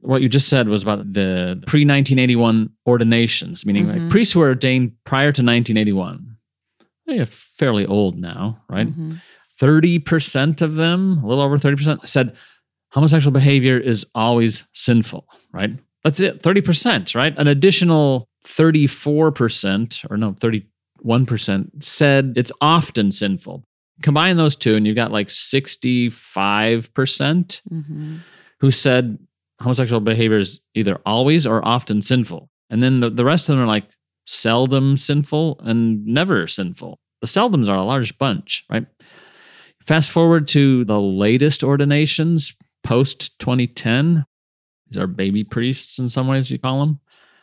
what 0.00 0.22
you 0.22 0.28
just 0.28 0.48
said 0.48 0.68
was 0.68 0.82
about 0.84 1.12
the 1.12 1.60
pre 1.66 1.84
1981 1.84 2.70
ordinations, 2.86 3.64
meaning 3.66 3.86
Mhm. 3.86 4.00
like 4.02 4.10
priests 4.10 4.32
who 4.34 4.40
were 4.40 4.48
ordained 4.48 4.92
prior 5.04 5.32
to 5.32 5.42
1981. 5.42 6.36
They're 7.06 7.26
fairly 7.26 7.86
old 7.86 8.18
now, 8.18 8.60
right? 8.68 8.86
Mhm. 8.86 9.20
30% 9.58 10.62
of 10.62 10.76
them, 10.76 11.18
a 11.18 11.26
little 11.26 11.42
over 11.42 11.58
30%, 11.58 12.06
said 12.06 12.34
homosexual 12.90 13.32
behavior 13.32 13.78
is 13.78 14.06
always 14.14 14.64
sinful, 14.72 15.26
right? 15.52 15.70
That's 16.04 16.20
it, 16.20 16.42
30%, 16.42 17.14
right? 17.14 17.34
An 17.36 17.46
additional 17.48 18.28
34%, 18.46 20.10
or 20.10 20.16
no, 20.16 20.32
31% 20.32 21.82
said 21.82 22.32
it's 22.36 22.52
often 22.60 23.10
sinful. 23.12 23.64
Combine 24.02 24.36
those 24.36 24.54
two, 24.56 24.76
and 24.76 24.86
you've 24.86 24.96
got 24.96 25.10
like 25.10 25.28
65% 25.28 27.62
Mhm. 27.70 28.18
who 28.60 28.70
said 28.70 29.18
homosexual 29.60 30.00
behavior 30.00 30.38
is 30.38 30.60
either 30.74 31.00
always 31.04 31.46
or 31.46 31.66
often 31.66 32.00
sinful. 32.00 32.48
And 32.70 32.82
then 32.82 33.00
the, 33.00 33.10
the 33.10 33.24
rest 33.24 33.48
of 33.48 33.54
them 33.56 33.64
are 33.64 33.66
like 33.66 33.88
seldom 34.26 34.96
sinful 34.96 35.60
and 35.64 36.06
never 36.06 36.46
sinful. 36.46 37.00
The 37.20 37.26
seldoms 37.26 37.68
are 37.68 37.76
a 37.76 37.84
large 37.84 38.16
bunch, 38.18 38.64
right? 38.70 38.86
Fast 39.84 40.12
forward 40.12 40.46
to 40.48 40.84
the 40.84 41.00
latest 41.00 41.64
ordinations 41.64 42.54
post 42.84 43.38
2010. 43.38 44.24
These 44.90 44.98
are 44.98 45.06
baby 45.06 45.44
priests 45.44 45.98
in 45.98 46.08
some 46.08 46.26
ways, 46.28 46.50
you 46.50 46.58
call 46.58 46.80
them. 46.80 47.00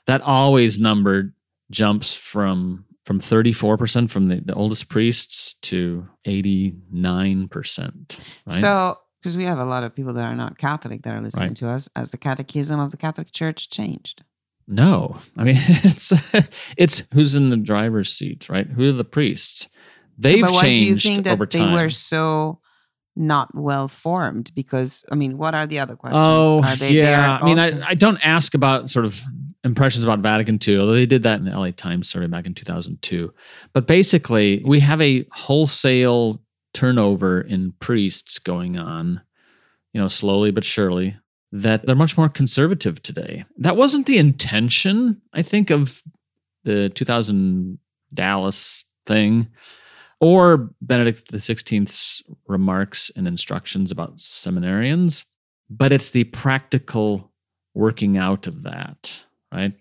That 0.08 0.22
always 0.22 0.80
number 0.80 1.34
jumps 1.72 2.14
from 2.16 2.86
from 3.06 3.20
34% 3.20 4.10
from 4.10 4.30
the, 4.30 4.42
the 4.44 4.56
oldest 4.56 4.90
priests 4.90 5.54
to 5.62 6.08
89%. 6.26 8.20
Right? 8.48 8.60
So, 8.60 8.98
because 9.22 9.38
we 9.38 9.44
have 9.46 9.60
a 9.60 9.66
lot 9.66 9.84
of 9.84 9.96
people 9.96 10.14
that 10.14 10.26
are 10.26 10.36
not 10.36 10.58
Catholic 10.58 11.04
that 11.04 11.14
are 11.14 11.22
listening 11.22 11.50
Right. 11.50 11.58
to 11.58 11.70
us, 11.70 11.88
as 11.96 12.12
the 12.12 12.18
Catechism 12.18 12.80
of 12.80 12.92
the 12.92 12.98
Catholic 12.98 13.32
Church 13.32 13.70
changed. 13.70 14.24
No, 14.68 15.18
I 15.38 15.44
mean 15.44 15.58
it's 15.60 16.12
it's 16.76 17.04
who's 17.14 17.36
in 17.36 17.52
the 17.52 17.58
driver's 17.58 18.12
seat, 18.12 18.50
right? 18.50 18.66
Who 18.68 18.90
are 18.90 18.94
the 18.94 19.04
priests? 19.04 19.68
They've 20.18 20.42
but 20.42 20.54
why 20.54 20.62
changed 20.62 20.80
do 20.80 20.86
you 20.88 20.98
think 20.98 21.26
that 21.26 21.34
over 21.34 21.46
they 21.46 21.72
were 21.72 21.90
so 21.90 22.60
not 23.16 23.54
well 23.56 23.88
formed? 23.88 24.52
Because 24.56 25.06
I 25.12 25.16
mean, 25.16 25.38
what 25.38 25.56
are 25.56 25.68
the 25.68 25.80
other 25.80 25.96
questions? 25.96 26.22
oh, 26.24 26.62
are 26.64 26.76
they, 26.76 26.92
yeah. 26.92 27.40
I 27.42 27.46
mean, 27.46 27.60
I, 27.60 27.90
I 27.90 27.94
don't 27.96 28.20
ask 28.24 28.54
about 28.54 28.90
sort 28.90 29.06
of 29.06 29.22
impressions 29.64 30.04
about 30.04 30.20
Vatican 30.20 30.60
II, 30.66 30.80
although 30.80 30.94
they 30.94 31.06
did 31.06 31.24
that 31.24 31.40
in 31.40 31.46
the 31.46 31.52
LA 31.52 31.72
Times 31.72 32.08
survey 32.08 32.28
back 32.28 32.46
in 32.46 32.54
2002. 32.54 33.34
But 33.74 33.88
basically, 33.88 34.62
we 34.66 34.80
have 34.82 35.02
a 35.02 35.26
wholesale 35.32 36.42
turnover 36.74 37.42
in 37.42 37.74
priests 37.80 38.38
going 38.38 38.78
on, 38.78 39.22
you 39.94 40.02
know, 40.02 40.08
slowly 40.08 40.52
but 40.52 40.64
surely. 40.64 41.18
That 41.52 41.86
they're 41.86 41.96
much 41.96 42.18
more 42.18 42.28
conservative 42.28 43.02
today. 43.02 43.46
That 43.60 43.78
wasn't 43.78 44.08
the 44.08 44.18
intention, 44.18 45.22
I 45.32 45.42
think, 45.42 45.70
of 45.70 46.04
the 46.66 46.90
2000 46.90 47.80
Dallas 48.14 48.86
thing 49.06 49.48
or 50.26 50.72
Benedict 50.82 51.32
XVI's 51.32 52.24
remarks 52.48 53.12
and 53.16 53.28
instructions 53.28 53.92
about 53.92 54.18
seminarians, 54.18 55.24
but 55.70 55.92
it's 55.92 56.10
the 56.10 56.24
practical 56.24 57.32
working 57.76 58.18
out 58.18 58.48
of 58.48 58.64
that, 58.64 59.24
right? 59.54 59.72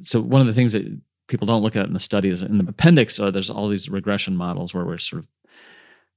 So 0.00 0.20
one 0.20 0.40
of 0.40 0.48
the 0.48 0.52
things 0.52 0.72
that 0.72 0.84
people 1.28 1.46
don't 1.46 1.62
look 1.62 1.76
at 1.76 1.86
in 1.86 1.92
the 1.92 2.00
study 2.00 2.28
is 2.28 2.42
in 2.42 2.58
the 2.58 2.68
appendix, 2.68 3.20
uh, 3.20 3.30
there's 3.30 3.50
all 3.50 3.68
these 3.68 3.88
regression 3.88 4.34
models 4.34 4.74
where 4.74 4.84
we're 4.84 4.98
sort 4.98 5.22
of 5.22 5.28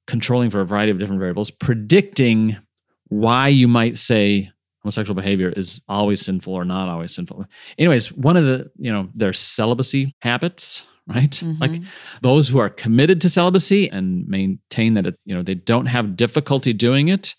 controlling 0.07 0.49
for 0.49 0.61
a 0.61 0.65
variety 0.65 0.91
of 0.91 0.97
different 0.97 1.19
variables, 1.19 1.51
predicting 1.51 2.57
why 3.09 3.47
you 3.47 3.67
might 3.67 3.99
say 3.99 4.51
homosexual 4.81 5.13
behavior 5.13 5.49
is 5.55 5.83
always 5.87 6.25
sinful 6.25 6.51
or 6.51 6.65
not 6.65 6.89
always 6.89 7.13
sinful. 7.13 7.45
Anyways, 7.77 8.11
one 8.11 8.37
of 8.37 8.43
the, 8.43 8.71
you 8.75 8.91
know, 8.91 9.07
their 9.13 9.33
celibacy 9.33 10.15
habits, 10.23 10.87
right? 11.07 11.41
Like 11.59 11.71
Mhm. 11.71 11.85
those 12.21 12.49
who 12.49 12.59
are 12.59 12.69
committed 12.69 13.21
to 13.21 13.29
celibacy 13.29 13.89
and 13.89 14.27
maintain 14.27 14.93
that 14.95 15.07
it, 15.07 15.17
you 15.25 15.33
know 15.35 15.43
they 15.43 15.55
don't 15.55 15.87
have 15.87 16.15
difficulty 16.15 16.73
doing 16.73 17.07
it 17.09 17.35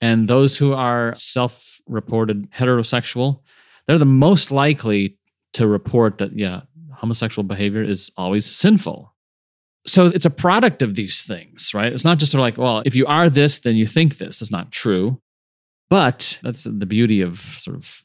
and 0.00 0.28
those 0.28 0.58
who 0.58 0.72
are 0.74 1.14
self-reported 1.14 2.50
heterosexual 2.52 3.40
they're 3.86 3.98
the 3.98 4.04
most 4.04 4.50
likely 4.50 5.16
to 5.52 5.66
report 5.66 6.18
that 6.18 6.36
yeah 6.38 6.62
homosexual 6.94 7.44
behavior 7.46 7.82
is 7.82 8.10
always 8.16 8.44
sinful 8.46 9.12
So 9.86 10.06
it's 10.06 10.26
a 10.26 10.30
product 10.30 10.82
of 10.82 10.94
these 10.96 11.22
things, 11.22 11.70
right? 11.72 11.92
It's 11.92 12.04
not 12.04 12.18
just 12.18 12.32
sort 12.32 12.40
of 12.40 12.46
like, 12.48 12.58
well, 12.58 12.82
if 12.84 12.96
you 12.96 13.06
are 13.06 13.30
this, 13.30 13.60
then 13.60 13.76
you 13.76 13.86
think 13.86 14.18
this. 14.18 14.40
That's 14.40 14.50
not 14.50 14.72
true. 14.72 15.20
But 15.88 16.40
that's 16.42 16.64
the 16.64 16.86
beauty 16.86 17.20
of 17.22 17.38
sort 17.38 17.76
of 17.76 18.02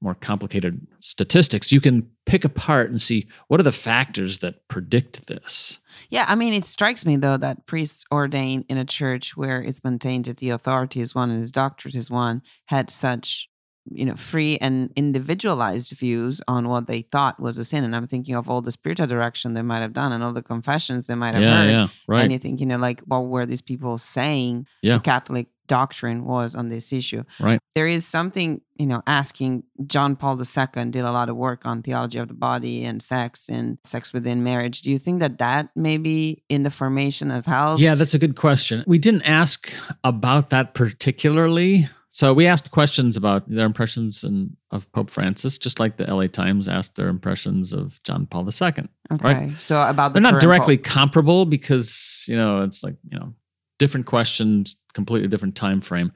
more 0.00 0.14
complicated 0.14 0.86
statistics. 1.00 1.72
You 1.72 1.80
can 1.80 2.08
pick 2.24 2.44
apart 2.44 2.90
and 2.90 3.00
see 3.00 3.28
what 3.48 3.60
are 3.60 3.64
the 3.64 3.72
factors 3.72 4.38
that 4.38 4.66
predict 4.68 5.26
this. 5.26 5.78
Yeah, 6.08 6.24
I 6.26 6.34
mean, 6.34 6.52
it 6.52 6.64
strikes 6.64 7.04
me 7.04 7.16
though 7.16 7.36
that 7.36 7.66
priests 7.66 8.04
ordained 8.10 8.64
in 8.68 8.78
a 8.78 8.84
church 8.84 9.36
where 9.36 9.62
it's 9.62 9.84
maintained 9.84 10.24
that 10.26 10.38
the 10.38 10.50
authority 10.50 11.00
is 11.00 11.14
one 11.14 11.30
and 11.30 11.44
the 11.44 11.50
doctorate 11.50 11.94
is 11.94 12.10
one 12.10 12.42
had 12.66 12.90
such 12.90 13.48
you 13.90 14.04
know 14.04 14.14
free 14.14 14.58
and 14.60 14.92
individualized 14.96 15.90
views 15.92 16.40
on 16.46 16.68
what 16.68 16.86
they 16.86 17.02
thought 17.02 17.40
was 17.40 17.58
a 17.58 17.64
sin 17.64 17.82
and 17.84 17.94
i'm 17.96 18.06
thinking 18.06 18.34
of 18.34 18.48
all 18.50 18.60
the 18.60 18.72
spiritual 18.72 19.06
direction 19.06 19.54
they 19.54 19.62
might 19.62 19.80
have 19.80 19.92
done 19.92 20.12
and 20.12 20.22
all 20.22 20.32
the 20.32 20.42
confessions 20.42 21.06
they 21.06 21.14
might 21.14 21.34
have 21.34 21.42
yeah, 21.42 21.56
heard 21.62 21.70
yeah, 21.70 21.88
right. 22.06 22.22
and 22.22 22.32
you 22.32 22.38
think 22.38 22.60
you 22.60 22.66
know 22.66 22.76
like 22.76 23.00
what 23.02 23.20
were 23.20 23.46
these 23.46 23.62
people 23.62 23.96
saying 23.98 24.66
Yeah. 24.82 24.94
the 24.98 25.00
catholic 25.00 25.48
doctrine 25.66 26.24
was 26.24 26.56
on 26.56 26.68
this 26.68 26.92
issue 26.92 27.22
Right. 27.38 27.60
there 27.76 27.86
is 27.86 28.04
something 28.04 28.60
you 28.76 28.86
know 28.86 29.02
asking 29.06 29.62
john 29.86 30.16
paul 30.16 30.36
ii 30.40 30.84
did 30.90 31.04
a 31.04 31.12
lot 31.12 31.28
of 31.28 31.36
work 31.36 31.64
on 31.64 31.82
theology 31.82 32.18
of 32.18 32.26
the 32.28 32.34
body 32.34 32.84
and 32.84 33.00
sex 33.00 33.48
and 33.48 33.78
sex 33.84 34.12
within 34.12 34.42
marriage 34.42 34.82
do 34.82 34.90
you 34.90 34.98
think 34.98 35.20
that 35.20 35.38
that 35.38 35.68
maybe 35.76 36.42
in 36.48 36.64
the 36.64 36.70
formation 36.70 37.30
has 37.30 37.46
helped 37.46 37.80
Yeah, 37.80 37.94
that's 37.94 38.14
a 38.14 38.18
good 38.18 38.34
question. 38.36 38.82
We 38.86 38.98
didn't 38.98 39.22
ask 39.22 39.72
about 40.04 40.50
that 40.50 40.74
particularly. 40.74 41.88
So 42.12 42.34
we 42.34 42.46
asked 42.48 42.72
questions 42.72 43.16
about 43.16 43.48
their 43.48 43.64
impressions 43.64 44.24
in, 44.24 44.56
of 44.72 44.90
Pope 44.92 45.10
Francis, 45.10 45.58
just 45.58 45.78
like 45.78 45.96
the 45.96 46.12
LA 46.12 46.26
Times 46.26 46.66
asked 46.66 46.96
their 46.96 47.08
impressions 47.08 47.72
of 47.72 48.02
John 48.02 48.26
Paul 48.26 48.44
II. 48.44 48.68
okay 48.68 48.88
right. 49.22 49.52
so 49.60 49.80
about 49.88 50.08
the 50.12 50.20
They're 50.20 50.32
not 50.32 50.40
directly 50.40 50.76
pope. 50.76 50.86
comparable 50.86 51.46
because 51.46 52.24
you 52.28 52.36
know 52.36 52.62
it's 52.62 52.82
like 52.82 52.96
you 53.10 53.18
know 53.18 53.32
different 53.78 54.06
questions, 54.06 54.76
completely 54.92 55.28
different 55.28 55.54
time 55.54 55.80
frame. 55.80 56.12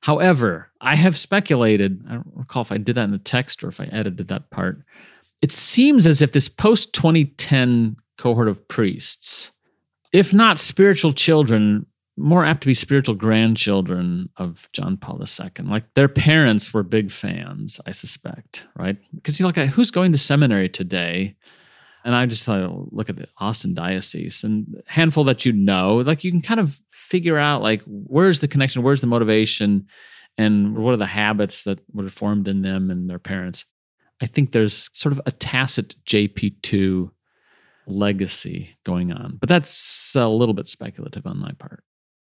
However, 0.00 0.70
I 0.80 0.96
have 0.96 1.16
speculated. 1.16 2.04
I 2.08 2.14
don't 2.14 2.26
recall 2.34 2.62
if 2.62 2.72
I 2.72 2.78
did 2.78 2.96
that 2.96 3.04
in 3.04 3.12
the 3.12 3.18
text 3.18 3.64
or 3.64 3.68
if 3.68 3.80
I 3.80 3.84
edited 3.84 4.28
that 4.28 4.50
part. 4.50 4.82
It 5.42 5.52
seems 5.52 6.06
as 6.06 6.22
if 6.22 6.32
this 6.32 6.48
post 6.48 6.92
2010 6.92 7.96
cohort 8.18 8.48
of 8.48 8.66
priests, 8.68 9.52
if 10.12 10.34
not 10.34 10.58
spiritual 10.58 11.12
children, 11.12 11.86
more 12.16 12.44
apt 12.44 12.62
to 12.62 12.66
be 12.66 12.74
spiritual 12.74 13.14
grandchildren 13.14 14.30
of 14.36 14.68
John 14.72 14.96
Paul 14.96 15.20
II. 15.20 15.66
Like 15.66 15.92
their 15.94 16.08
parents 16.08 16.72
were 16.72 16.82
big 16.82 17.10
fans, 17.10 17.80
I 17.86 17.92
suspect, 17.92 18.66
right? 18.76 18.96
Because 19.14 19.38
you 19.38 19.46
look 19.46 19.58
at 19.58 19.68
who's 19.68 19.90
going 19.90 20.12
to 20.12 20.18
seminary 20.18 20.68
today, 20.68 21.36
and 22.04 22.14
I 22.14 22.24
just 22.26 22.44
thought, 22.44 22.92
look 22.92 23.10
at 23.10 23.16
the 23.16 23.28
Austin 23.38 23.74
diocese 23.74 24.44
and 24.44 24.82
handful 24.86 25.24
that 25.24 25.44
you 25.44 25.52
know, 25.52 25.96
like 25.96 26.24
you 26.24 26.30
can 26.30 26.40
kind 26.40 26.60
of 26.60 26.80
figure 26.92 27.36
out 27.36 27.62
like 27.62 27.82
where's 27.86 28.40
the 28.40 28.48
connection, 28.48 28.82
where's 28.82 29.00
the 29.00 29.06
motivation, 29.06 29.86
and 30.38 30.76
what 30.76 30.94
are 30.94 30.98
the 30.98 31.06
habits 31.06 31.64
that 31.64 31.80
were 31.92 32.08
formed 32.08 32.48
in 32.48 32.62
them 32.62 32.90
and 32.90 33.10
their 33.10 33.18
parents. 33.18 33.64
I 34.22 34.26
think 34.26 34.52
there's 34.52 34.88
sort 34.92 35.12
of 35.12 35.20
a 35.26 35.32
tacit 35.32 35.96
JP2 36.06 37.10
legacy 37.86 38.76
going 38.84 39.12
on, 39.12 39.36
but 39.38 39.48
that's 39.48 40.14
a 40.16 40.28
little 40.28 40.54
bit 40.54 40.68
speculative 40.68 41.26
on 41.26 41.38
my 41.38 41.52
part. 41.58 41.82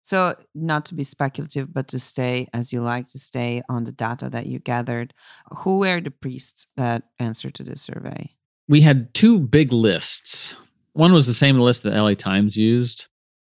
So, 0.07 0.35
not 0.55 0.85
to 0.85 0.95
be 0.95 1.03
speculative, 1.03 1.73
but 1.73 1.89
to 1.89 1.99
stay 1.99 2.47
as 2.53 2.71
you 2.71 2.81
like 2.81 3.09
to 3.09 3.19
stay 3.19 3.61
on 3.67 3.83
the 3.83 3.91
data 3.91 4.29
that 4.29 4.45
you 4.45 4.57
gathered, 4.59 5.13
who 5.57 5.79
were 5.79 5.99
the 5.99 6.11
priests 6.11 6.65
that 6.77 7.03
answered 7.19 7.55
to 7.55 7.63
this 7.63 7.81
survey? 7.81 8.31
we 8.69 8.81
had 8.81 9.13
two 9.13 9.39
big 9.39 9.73
lists. 9.73 10.55
One 10.93 11.13
was 11.13 11.27
the 11.27 11.33
same 11.33 11.59
list 11.59 11.83
that 11.83 11.93
LA 11.93 12.13
Times 12.15 12.55
used. 12.55 13.07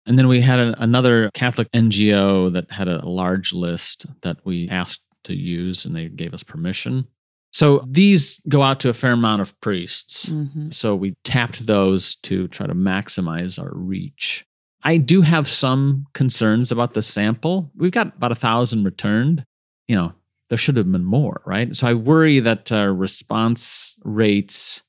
And 0.06 0.18
then 0.18 0.28
we 0.30 0.40
had 0.42 0.60
a, 0.60 0.82
another 0.82 1.30
Catholic 1.34 1.70
NGO 1.72 2.52
that 2.54 2.72
had 2.72 2.88
a 2.88 3.06
large 3.06 3.52
list 3.52 4.06
that 4.22 4.38
we 4.46 4.70
asked 4.70 5.02
to 5.26 5.34
use, 5.36 5.84
and 5.86 5.94
they 5.96 6.08
gave 6.08 6.34
us 6.34 6.44
permission. 6.44 7.08
So 7.52 7.84
these 7.88 8.40
go 8.48 8.62
out 8.62 8.80
to 8.82 8.90
a 8.90 8.94
fair 8.94 9.12
amount 9.14 9.42
of 9.42 9.60
priests. 9.60 10.28
Mhm. 10.28 10.74
So 10.74 10.96
we 10.96 11.16
tapped 11.24 11.66
those 11.66 12.16
to 12.24 12.48
try 12.50 12.68
to 12.68 12.76
maximize 12.76 13.62
our 13.62 13.74
reach. 13.74 14.46
I 14.86 14.98
do 14.98 15.22
have 15.22 15.48
some 15.48 16.06
concerns 16.14 16.72
about 16.72 16.94
the 16.94 17.02
sample. 17.02 17.72
We've 17.76 17.92
got 17.92 18.16
about 18.16 18.32
a 18.32 18.36
thousand 18.36 18.84
returned. 18.86 19.44
You 19.88 19.96
know, 19.96 20.14
there 20.50 20.58
should 20.58 20.78
have 20.78 20.92
been 20.92 21.04
more, 21.04 21.42
right? 21.46 21.76
So 21.76 21.88
I 21.88 21.94
worry 21.96 22.40
that 22.40 22.72
uh, 22.72 22.86
response 22.86 24.00
rates, 24.06 24.84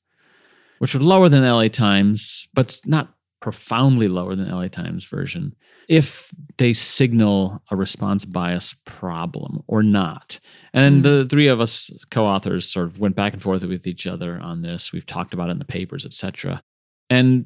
which 0.77 0.93
are 0.95 0.99
lower 0.99 1.29
than 1.29 1.43
LA 1.43 1.67
Times, 1.67 2.47
but 2.53 2.79
not 2.85 3.13
profoundly 3.41 4.07
lower 4.07 4.35
than 4.35 4.49
LA 4.49 4.67
Times 4.67 5.05
version, 5.05 5.55
if 5.89 6.29
they 6.57 6.73
signal 6.73 7.61
a 7.71 7.75
response 7.75 8.23
bias 8.25 8.75
problem 8.85 9.63
or 9.67 9.81
not. 9.81 10.39
And 10.73 10.99
Mm. 10.99 11.03
the 11.03 11.25
three 11.29 11.47
of 11.47 11.59
us 11.59 11.89
co-authors 12.11 12.71
sort 12.71 12.85
of 12.87 12.99
went 12.99 13.15
back 13.15 13.33
and 13.33 13.41
forth 13.41 13.63
with 13.63 13.87
each 13.87 14.05
other 14.05 14.39
on 14.39 14.61
this. 14.61 14.91
We've 14.93 15.05
talked 15.05 15.33
about 15.33 15.49
it 15.49 15.53
in 15.53 15.59
the 15.59 15.65
papers, 15.65 16.05
etc. 16.05 16.61
And 17.09 17.45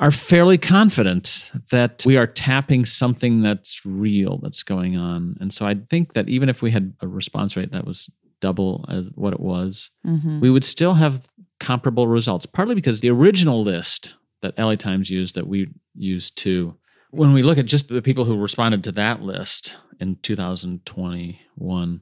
are 0.00 0.10
fairly 0.10 0.58
confident 0.58 1.50
that 1.70 2.02
we 2.06 2.16
are 2.16 2.26
tapping 2.26 2.84
something 2.86 3.42
that's 3.42 3.84
real 3.84 4.38
that's 4.38 4.62
going 4.62 4.96
on. 4.96 5.36
And 5.40 5.52
so 5.52 5.66
I 5.66 5.74
think 5.74 6.14
that 6.14 6.28
even 6.28 6.48
if 6.48 6.62
we 6.62 6.70
had 6.70 6.94
a 7.00 7.06
response 7.06 7.56
rate 7.56 7.70
that 7.72 7.86
was 7.86 8.08
double 8.40 8.84
what 9.14 9.34
it 9.34 9.40
was, 9.40 9.90
Mhm. 10.06 10.40
we 10.40 10.50
would 10.50 10.64
still 10.64 10.94
have 10.94 11.28
comparable 11.60 12.08
results, 12.08 12.46
partly 12.46 12.74
because 12.74 13.00
the 13.00 13.10
original 13.10 13.62
list 13.62 14.14
that 14.40 14.54
LA 14.56 14.74
Times 14.76 15.10
used 15.10 15.34
that 15.34 15.46
we 15.46 15.68
used 15.94 16.36
too, 16.38 16.74
when 17.10 17.34
we 17.34 17.42
look 17.42 17.58
at 17.58 17.66
just 17.66 17.88
the 17.88 18.00
people 18.00 18.24
who 18.24 18.36
responded 18.36 18.82
to 18.84 18.92
that 18.92 19.20
list 19.22 19.76
in 20.00 20.16
2021, 20.22 22.00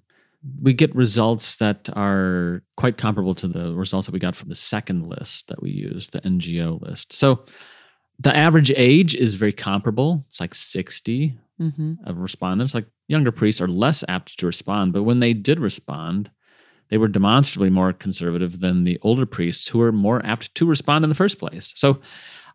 we 0.62 0.72
get 0.72 0.94
results 0.94 1.56
that 1.56 1.88
are 1.96 2.62
quite 2.76 2.96
comparable 2.96 3.34
to 3.34 3.48
the 3.48 3.74
results 3.74 4.06
that 4.06 4.12
we 4.12 4.20
got 4.20 4.36
from 4.36 4.48
the 4.50 4.54
second 4.54 5.08
list 5.08 5.48
that 5.48 5.60
we 5.60 5.70
used, 5.70 6.12
the 6.12 6.20
NGO 6.24 6.78
list. 6.80 7.12
So 7.12 7.44
the 8.20 8.36
average 8.36 8.72
age 8.76 9.14
is 9.14 9.34
very 9.34 9.52
comparable. 9.52 10.24
It's 10.28 10.40
like 10.40 10.54
60 10.54 11.36
Mhm. 11.60 11.98
of 12.04 12.18
respondents. 12.18 12.74
Like 12.74 12.86
younger 13.08 13.32
priests 13.32 13.60
are 13.60 13.68
less 13.68 14.04
apt 14.08 14.38
to 14.38 14.46
respond, 14.46 14.92
but 14.92 15.02
when 15.04 15.20
they 15.20 15.32
did 15.34 15.58
respond, 15.60 16.30
they 16.88 16.98
were 16.98 17.08
demonstrably 17.08 17.70
more 17.70 17.92
conservative 17.92 18.60
than 18.60 18.84
the 18.84 18.98
older 19.02 19.26
priests 19.26 19.68
who 19.68 19.78
were 19.78 19.92
more 19.92 20.24
apt 20.24 20.54
to 20.56 20.64
respond 20.66 21.04
in 21.04 21.08
the 21.08 21.14
first 21.14 21.38
place. 21.38 21.72
So 21.76 22.00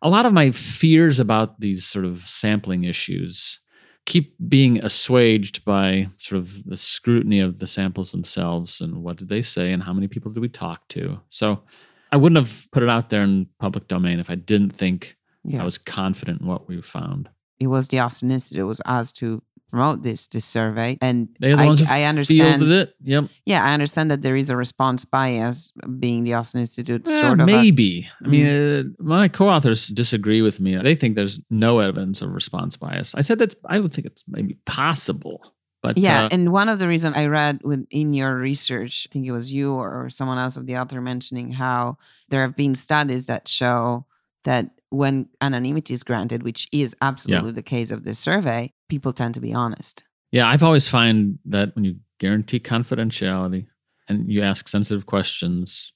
a 0.01 0.09
lot 0.09 0.25
of 0.25 0.33
my 0.33 0.51
fears 0.51 1.19
about 1.19 1.59
these 1.59 1.85
sort 1.85 2.05
of 2.05 2.27
sampling 2.27 2.83
issues 2.83 3.59
keep 4.05 4.35
being 4.49 4.83
assuaged 4.83 5.63
by 5.63 6.09
sort 6.17 6.39
of 6.39 6.63
the 6.65 6.75
scrutiny 6.75 7.39
of 7.39 7.59
the 7.59 7.67
samples 7.67 8.11
themselves 8.11 8.81
and 8.81 9.01
what 9.03 9.15
did 9.17 9.29
they 9.29 9.41
say 9.41 9.71
and 9.71 9.83
how 9.83 9.93
many 9.93 10.07
people 10.09 10.31
did 10.31 10.41
we 10.41 10.49
talk 10.49 10.85
to. 10.89 11.21
So 11.29 11.63
I 12.11 12.17
wouldn't 12.17 12.37
have 12.37 12.67
put 12.71 12.83
it 12.83 12.89
out 12.89 13.09
there 13.09 13.21
in 13.21 13.47
public 13.59 13.87
domain 13.87 14.19
if 14.19 14.29
I 14.29 14.35
didn't 14.35 14.71
think 14.71 15.15
Yeah. 15.45 15.61
I 15.61 15.65
was 15.65 15.77
confident 15.77 16.41
in 16.41 16.47
what 16.47 16.67
we 16.67 16.81
found. 16.81 17.29
it 17.59 17.67
was 17.67 17.87
the 17.87 17.99
Austin 17.99 18.31
Institute 18.31 18.65
was 18.67 18.81
asked 18.85 19.15
to 19.17 19.41
promote 19.69 20.03
this 20.03 20.27
this 20.27 20.45
survey, 20.45 20.97
and 21.01 21.27
They're 21.39 21.55
the 21.55 21.63
I, 21.63 21.65
ones 21.65 21.79
who 21.79 21.85
I 21.89 22.03
understand. 22.03 22.59
fielded 22.59 22.71
it. 22.89 22.95
Yep. 23.03 23.23
Yeah, 23.45 23.63
I 23.63 23.73
understand 23.73 24.11
that 24.11 24.21
there 24.21 24.35
is 24.35 24.49
a 24.51 24.55
response 24.55 25.03
bias 25.05 25.71
being 25.99 26.23
the 26.25 26.33
Austin 26.35 26.61
Institute 26.61 27.07
Eh, 27.07 27.21
sort 27.21 27.39
of. 27.39 27.45
maybe. 27.47 28.07
I 28.23 28.27
mean, 28.27 28.45
uh, 28.47 28.83
my 29.03 29.27
co-authors 29.29 29.87
disagree 29.87 30.41
with 30.43 30.59
me. 30.59 30.77
They 30.77 30.95
think 30.95 31.15
there's 31.15 31.39
no 31.49 31.79
evidence 31.79 32.21
of 32.21 32.29
response 32.31 32.77
bias. 32.77 33.15
I 33.15 33.21
said 33.21 33.39
that 33.39 33.55
I 33.65 33.79
would 33.79 33.91
think 33.93 34.05
it's 34.07 34.23
maybe 34.27 34.57
possible, 34.65 35.41
but 35.81 35.97
yeah, 35.97 36.25
uh, 36.25 36.29
and 36.31 36.51
one 36.51 36.69
of 36.69 36.77
the 36.79 36.87
reasons 36.87 37.15
I 37.17 37.25
read 37.25 37.59
with 37.63 37.85
in 37.89 38.13
your 38.13 38.37
research, 38.37 39.07
I 39.09 39.13
think 39.13 39.25
it 39.25 39.31
was 39.31 39.51
you 39.51 39.73
or 39.73 40.09
someone 40.09 40.37
else 40.37 40.55
of 40.57 40.65
the 40.67 40.77
author 40.77 41.01
mentioning 41.01 41.51
how 41.51 41.97
there 42.29 42.41
have 42.41 42.55
been 42.55 42.75
studies 42.75 43.25
that 43.25 43.47
show 43.47 44.05
that 44.43 44.71
when 44.89 45.27
anonymity 45.41 45.93
is 45.93 46.03
granted, 46.03 46.43
which 46.43 46.67
is 46.71 46.95
absolutely 47.01 47.51
the 47.51 47.63
case 47.63 47.89
of 47.89 48.03
this 48.03 48.19
survey, 48.19 48.71
people 48.89 49.11
tend 49.11 49.33
to 49.33 49.39
be 49.41 49.53
honest. 49.53 50.03
yeah, 50.31 50.47
I've 50.47 50.63
always 50.63 50.87
find 50.87 51.39
that 51.45 51.75
when 51.75 51.85
you 51.85 51.97
guarantee 52.19 52.59
confidentiality 52.59 53.67
and 54.07 54.29
you 54.31 54.41
ask 54.41 54.67
sensitive 54.67 55.05
questions, 55.05 55.93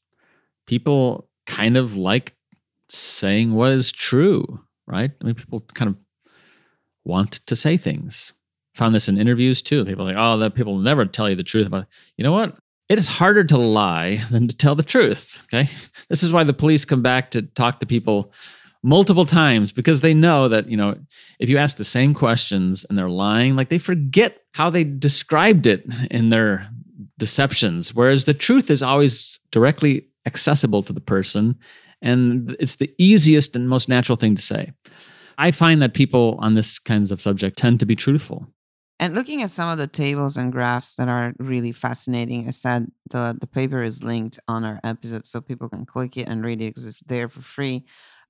people 0.66 1.30
kind 1.46 1.78
of 1.78 1.98
like 1.98 2.36
saying 2.90 3.54
what 3.54 3.72
is 3.72 3.92
true, 3.92 4.62
right? 4.86 5.12
I 5.22 5.26
mean, 5.26 5.36
people 5.36 5.62
kind 5.74 5.90
of 5.90 5.98
want 7.04 7.34
to 7.48 7.56
say 7.56 7.78
things. 7.78 8.34
Found 8.76 8.94
this 8.94 9.10
in 9.10 9.18
interviews 9.20 9.62
too. 9.62 9.86
People 9.86 10.08
are 10.08 10.14
like, 10.14 10.24
oh, 10.24 10.38
that 10.38 10.54
people 10.54 10.78
never 10.78 11.06
tell 11.06 11.30
you 11.30 11.36
the 11.36 11.44
truth 11.44 11.66
about. 11.66 11.88
You 12.16 12.24
know 12.24 12.32
what? 12.32 12.56
It 12.90 12.98
is 12.98 13.08
harder 13.08 13.44
to 13.46 13.58
lie 13.58 14.18
than 14.32 14.48
to 14.48 14.56
tell 14.56 14.76
the 14.76 14.84
truth. 14.84 15.42
Okay, 15.46 15.70
this 16.10 16.24
is 16.24 16.32
why 16.32 16.44
the 16.44 16.54
police 16.54 16.86
come 16.86 17.02
back 17.02 17.32
to 17.32 17.42
talk 17.42 17.80
to 17.80 17.86
people 17.86 18.32
multiple 18.84 19.26
times 19.26 19.72
because 19.72 20.02
they 20.02 20.14
know 20.14 20.48
that 20.48 20.70
you 20.70 20.78
know 20.78 20.96
if 21.40 21.50
you 21.50 21.58
ask 21.58 21.78
the 21.78 21.84
same 21.84 22.14
questions 22.14 22.86
and 22.90 22.98
they're 22.98 23.10
lying, 23.10 23.56
like 23.56 23.70
they 23.70 23.78
forget 23.78 24.38
how 24.54 24.70
they 24.70 24.84
described 24.84 25.68
it 25.68 25.86
in 26.12 26.30
their 26.30 26.70
deceptions. 27.18 27.94
Whereas 27.94 28.26
the 28.26 28.34
truth 28.34 28.70
is 28.70 28.84
always 28.84 29.40
directly 29.52 30.08
accessible 30.26 30.84
to 30.84 30.94
the 30.94 31.02
person 31.02 31.56
And 32.02 32.56
it's 32.60 32.76
the 32.76 32.94
easiest 32.98 33.56
and 33.56 33.70
most 33.70 33.90
natural 33.90 34.18
thing 34.18 34.36
to 34.36 34.42
say. 34.42 34.72
I 35.38 35.52
find 35.52 35.82
that 35.82 35.94
people 35.94 36.38
on 36.42 36.56
this 36.56 36.80
kinds 36.80 37.12
of 37.12 37.22
subject 37.22 37.58
tend 37.58 37.80
to 37.80 37.86
be 37.86 37.96
truthful. 37.96 38.48
And 39.00 39.14
looking 39.14 39.44
at 39.44 39.52
some 39.52 39.70
of 39.70 39.78
the 39.78 39.88
tables 39.88 40.38
and 40.38 40.52
graphs 40.52 40.96
that 40.96 41.08
are 41.08 41.34
really 41.38 41.72
fascinating, 41.72 42.48
I 42.48 42.52
said 42.52 42.92
the, 43.12 43.38
the 43.40 43.46
paper 43.48 43.84
is 43.84 44.04
linked 44.04 44.40
on 44.48 44.64
our 44.66 44.80
episode 44.84 45.28
so 45.28 45.40
people 45.40 45.70
can 45.70 45.86
click 45.86 46.18
it 46.18 46.28
and 46.28 46.44
read 46.44 46.62
it 46.62 46.74
because 46.74 46.86
it's 46.86 47.00
there 47.06 47.30
for 47.30 47.42
free. 47.42 47.86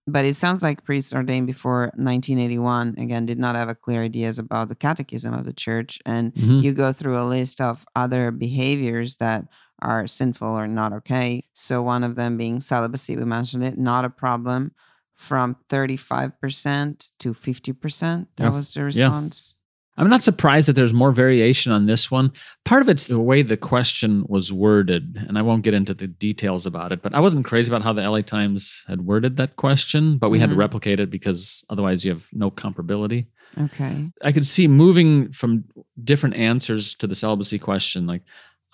But 0.10 0.26
it 0.26 0.36
sounds 0.36 0.64
like 0.64 0.84
priests 0.86 1.14
ordained 1.14 1.48
before 1.48 1.92
1981, 1.96 2.96
again, 2.98 3.26
did 3.26 3.40
not 3.40 3.56
have 3.56 3.70
a 3.70 3.76
clear 3.76 4.02
ideas 4.04 4.40
about 4.40 4.70
the 4.70 4.76
catechism 4.76 5.34
of 5.34 5.46
the 5.46 5.54
church. 5.54 6.00
And 6.06 6.34
Mhm. 6.34 6.64
you 6.64 6.74
go 6.74 6.92
through 6.94 7.20
a 7.20 7.24
list 7.28 7.60
of 7.62 7.86
other 7.96 8.32
behaviors 8.32 9.18
that 9.18 9.46
are 9.82 10.08
sinful 10.08 10.48
or 10.48 10.68
not 10.68 10.92
okay. 10.92 11.44
So 11.54 11.82
one 11.84 12.04
of 12.04 12.16
them 12.16 12.36
being 12.38 12.62
celibacy, 12.62 13.16
we 13.16 13.26
mentioned 13.26 13.64
it, 13.64 13.78
not 13.78 14.06
a 14.06 14.10
problem, 14.10 14.72
from 15.16 15.56
35% 15.70 17.12
to 17.20 17.34
50%. 17.34 18.28
That 18.38 18.46
Yeah. 18.46 18.50
was 18.52 18.74
the 18.74 18.84
response. 18.84 19.56
I'm 19.98 20.10
not 20.10 20.22
surprised 20.24 20.68
that 20.68 20.74
there's 20.74 20.94
more 20.94 21.12
variation 21.12 21.72
on 21.72 21.86
this 21.88 22.12
one. 22.12 22.32
Part 22.66 22.82
of 22.82 22.90
it's 22.90 23.08
the 23.08 23.20
way 23.20 23.42
the 23.42 23.58
question 23.58 24.24
was 24.28 24.54
worded, 24.54 25.18
and 25.28 25.38
I 25.38 25.42
won't 25.42 25.64
get 25.64 25.74
into 25.74 25.94
the 25.94 26.08
details 26.08 26.66
about 26.66 26.92
it, 26.92 27.02
but 27.02 27.16
I 27.16 27.20
wasn't 27.20 27.46
crazy 27.46 27.72
about 27.72 27.82
how 27.82 27.94
the 27.94 28.04
LA 28.04 28.22
Times 28.22 28.84
had 28.88 29.02
worded 29.02 29.38
that 29.38 29.56
question, 29.56 30.18
but 30.18 30.30
we 30.30 30.40
had 30.40 30.50
to 30.50 30.56
Mhm. 30.56 30.60
replicate 30.60 31.00
it 31.00 31.10
because 31.10 31.64
otherwise 31.70 32.06
you 32.06 32.12
have 32.12 32.28
no 32.32 32.52
comparability. 32.52 33.26
Okay. 33.60 34.12
I 34.24 34.32
could 34.32 34.46
see 34.46 34.68
moving 34.68 35.32
from 35.32 35.64
different 36.04 36.36
answers 36.36 36.94
to 36.96 37.08
the 37.08 37.16
celibacy 37.16 37.58
question, 37.58 38.06
like, 38.06 38.22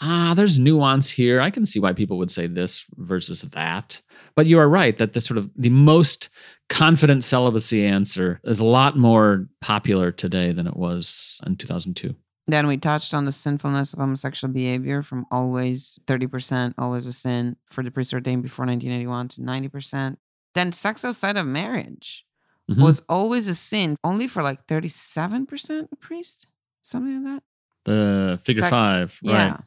ah, 0.01 0.33
there's 0.35 0.59
nuance 0.59 1.09
here. 1.11 1.39
I 1.39 1.51
can 1.51 1.65
see 1.65 1.79
why 1.79 1.93
people 1.93 2.17
would 2.17 2.31
say 2.31 2.47
this 2.47 2.85
versus 2.97 3.43
that. 3.43 4.01
But 4.35 4.47
you 4.47 4.59
are 4.59 4.67
right 4.67 4.97
that 4.97 5.13
the 5.13 5.21
sort 5.21 5.37
of 5.37 5.49
the 5.55 5.69
most 5.69 6.27
confident 6.73 7.23
celibacy 7.23 7.85
answer 7.85 8.39
is 8.43 8.59
a 8.59 8.65
lot 8.65 8.97
more 8.97 9.47
popular 9.61 10.11
today 10.11 10.51
than 10.51 10.67
it 10.67 10.75
was 10.75 11.39
in 11.45 11.55
2002. 11.55 12.15
Then 12.47 12.67
we 12.67 12.77
touched 12.77 13.13
on 13.13 13.25
the 13.25 13.31
sinfulness 13.31 13.93
of 13.93 13.99
homosexual 13.99 14.53
behavior 14.53 15.01
from 15.01 15.25
always 15.31 15.97
30%, 16.07 16.73
always 16.77 17.07
a 17.07 17.13
sin 17.13 17.55
for 17.69 17.83
the 17.83 17.91
priest 17.91 18.13
ordained 18.13 18.43
before 18.43 18.65
1981 18.65 19.27
to 19.29 19.41
90%. 19.41 20.17
Then 20.53 20.71
sex 20.73 21.05
outside 21.05 21.37
of 21.37 21.45
marriage 21.45 22.25
Mhm. 22.69 22.81
was 22.83 23.01
always 23.07 23.47
a 23.47 23.55
sin, 23.55 23.95
only 24.03 24.27
for 24.27 24.43
like 24.43 24.67
37% 24.67 25.87
of 25.91 25.99
priests, 26.01 26.45
something 26.81 27.23
like 27.23 27.35
that. 27.35 27.43
the 27.85 28.39
figure 28.43 28.61
Sec- 28.61 28.69
five, 28.69 29.19
Yeah. 29.21 29.49
right? 29.51 29.61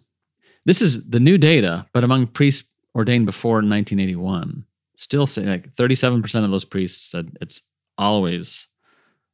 This 0.65 0.81
is 0.81 1.07
the 1.11 1.21
new 1.21 1.37
data, 1.37 1.87
but 1.93 2.03
among 2.03 2.29
priests 2.29 2.67
ordained 2.95 3.27
before 3.27 3.61
1981, 3.61 4.65
still 4.97 5.27
say 5.27 5.45
like 5.45 5.73
37% 5.75 6.45
of 6.45 6.51
those 6.51 6.65
priests 6.65 7.11
said 7.11 7.37
it's 7.41 7.63
always 7.97 8.69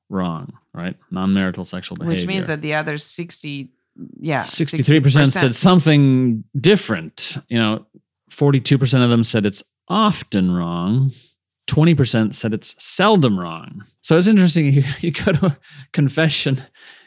wrong, 0.09 0.53
right? 0.75 0.97
Non-marital 1.11 1.65
sexual 1.65 1.97
behavior. 1.97 2.19
Which 2.19 2.27
means 2.27 2.47
that 2.47 2.61
the 2.61 2.75
other 2.75 2.99
60, 2.99 3.73
yeah, 4.21 4.45
63% 4.45 5.29
said 5.29 5.55
something 5.55 6.45
different. 6.61 7.39
You 7.49 7.59
know, 7.59 7.87
42% 8.31 9.05
of 9.05 9.11
them 9.11 9.25
said 9.25 9.47
it's 9.47 9.63
often 9.89 10.55
wrong. 10.55 11.11
20% 11.69 12.35
said 12.35 12.53
it's 12.53 12.75
seldom 12.83 13.39
wrong. 13.39 13.85
So 14.01 14.17
it's 14.17 14.27
interesting. 14.27 14.67
You, 14.73 14.83
you 15.01 15.13
go 15.13 15.33
to 15.33 15.47
a 15.47 15.59
confession 15.93 16.61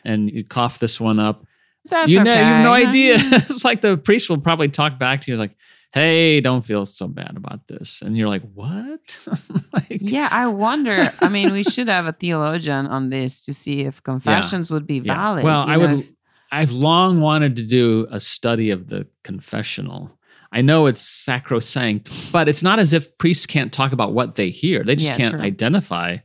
and 0.04 0.32
you 0.32 0.44
cough 0.44 0.80
this 0.80 1.00
one 1.00 1.20
up. 1.20 1.46
That's 1.86 2.10
you 2.10 2.24
know, 2.24 2.32
you 2.32 2.38
have 2.38 2.64
no 2.64 2.74
idea. 2.74 3.16
it's 3.20 3.64
like 3.64 3.82
the 3.82 3.98
priest 3.98 4.30
will 4.30 4.40
probably 4.40 4.70
talk 4.70 4.98
back 4.98 5.22
to 5.22 5.32
you 5.32 5.38
like, 5.38 5.56
hey, 5.96 6.42
don't 6.42 6.64
feel 6.64 6.86
so 6.86 7.08
bad 7.08 7.34
about 7.38 7.68
this. 7.68 8.02
And 8.04 8.16
you're 8.16 8.28
like, 8.28 8.44
what? 8.54 9.18
like, 9.74 9.88
Yeah, 10.02 10.28
I 10.32 10.46
wonder. 10.48 11.08
I 11.22 11.30
mean, 11.30 11.52
we 11.54 11.64
should 11.64 11.88
have 11.88 12.06
a 12.06 12.12
theologian 12.12 12.86
on 12.86 13.10
this 13.10 13.44
to 13.46 13.54
see 13.54 13.82
if 13.86 14.04
confessions 14.12 14.70
would 14.70 14.86
be 14.86 14.98
yeah. 15.00 15.16
valid. 15.16 15.44
Well, 15.46 15.66
you 15.66 15.74
I 15.74 15.78
would. 15.78 15.90
if- 16.02 16.12
I've 16.52 16.72
long 16.74 17.20
wanted 17.22 17.56
to 17.58 17.64
do 17.64 18.08
a 18.12 18.20
study 18.20 18.70
of 18.70 18.88
the 18.88 19.08
confessional. 19.24 20.12
I 20.52 20.62
know 20.62 20.86
it's 20.86 21.02
sacrosanct, 21.02 22.32
but 22.32 22.48
it's 22.48 22.64
not 22.64 22.80
as 22.80 22.94
if 22.94 23.18
priests 23.18 23.46
can't 23.46 23.74
talk 23.74 23.92
about 23.92 24.14
what 24.14 24.36
they 24.36 24.50
hear. 24.50 24.84
They 24.84 24.96
just 24.96 25.10
Yeah, 25.10 25.18
can't 25.18 25.34
true. 25.34 25.42
identify 25.42 26.18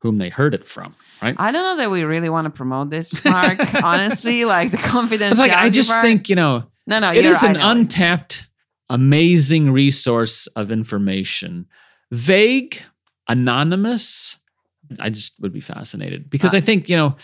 whom 0.00 0.18
they 0.18 0.28
heard 0.28 0.54
it 0.54 0.64
from, 0.64 0.94
right? 1.22 1.34
I 1.38 1.50
don't 1.50 1.62
know 1.62 1.76
that 1.82 1.90
we 1.90 2.02
really 2.04 2.28
want 2.28 2.46
to 2.46 2.50
promote 2.50 2.90
this, 2.90 3.24
Mark. 3.24 3.58
honestly, 3.82 4.44
like 4.44 4.70
the 4.70 4.76
confidentiality. 4.78 5.30
It's 5.30 5.40
like 5.40 5.52
I 5.52 5.70
just 5.70 5.90
part. 5.90 6.02
think 6.04 6.28
you 6.28 6.36
know 6.36 6.64
no, 6.86 6.98
no, 7.00 7.12
it 7.12 7.24
you're, 7.24 7.34
an 7.44 7.52
know. 7.54 7.70
untapped, 7.70 8.47
amazing 8.90 9.70
resource 9.70 10.46
of 10.48 10.70
information. 10.70 11.66
Vague, 12.10 12.80
anonymous. 13.28 14.36
I 14.98 15.10
just 15.10 15.34
would 15.40 15.52
be 15.52 15.60
fascinated 15.60 16.30
because 16.30 16.54
I 16.54 16.60
think, 16.60 16.88
you 16.88 16.96
know, 16.96 17.16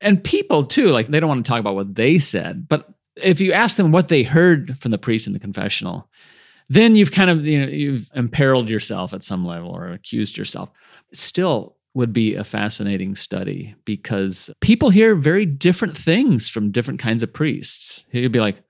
and 0.00 0.22
people 0.22 0.64
too, 0.64 0.88
like 0.88 1.08
they 1.08 1.20
don't 1.20 1.28
want 1.28 1.44
to 1.44 1.48
talk 1.48 1.60
about 1.60 1.74
what 1.74 1.94
they 1.94 2.18
said, 2.18 2.68
but 2.68 2.88
if 3.16 3.40
you 3.40 3.52
ask 3.52 3.76
them 3.76 3.92
what 3.92 4.08
they 4.08 4.22
heard 4.22 4.78
from 4.78 4.92
the 4.92 4.98
priest 4.98 5.26
in 5.26 5.32
the 5.32 5.40
confessional, 5.40 6.08
then 6.68 6.94
you've 6.94 7.12
kind 7.12 7.30
of, 7.30 7.44
you 7.44 7.60
know, 7.60 7.66
you've 7.66 8.10
imperiled 8.14 8.70
yourself 8.70 9.12
at 9.12 9.24
some 9.24 9.44
level 9.44 9.70
or 9.70 9.88
accused 9.88 10.38
yourself. 10.38 10.70
It 11.10 11.18
still 11.18 11.76
would 11.94 12.12
be 12.12 12.36
a 12.36 12.44
fascinating 12.44 13.16
study 13.16 13.74
because 13.84 14.48
people 14.60 14.90
hear 14.90 15.16
very 15.16 15.44
different 15.44 15.96
things 15.96 16.48
from 16.48 16.70
different 16.70 17.00
kinds 17.00 17.24
of 17.24 17.32
priests. 17.32 18.04
You'd 18.12 18.30
be 18.30 18.38
like, 18.38 18.62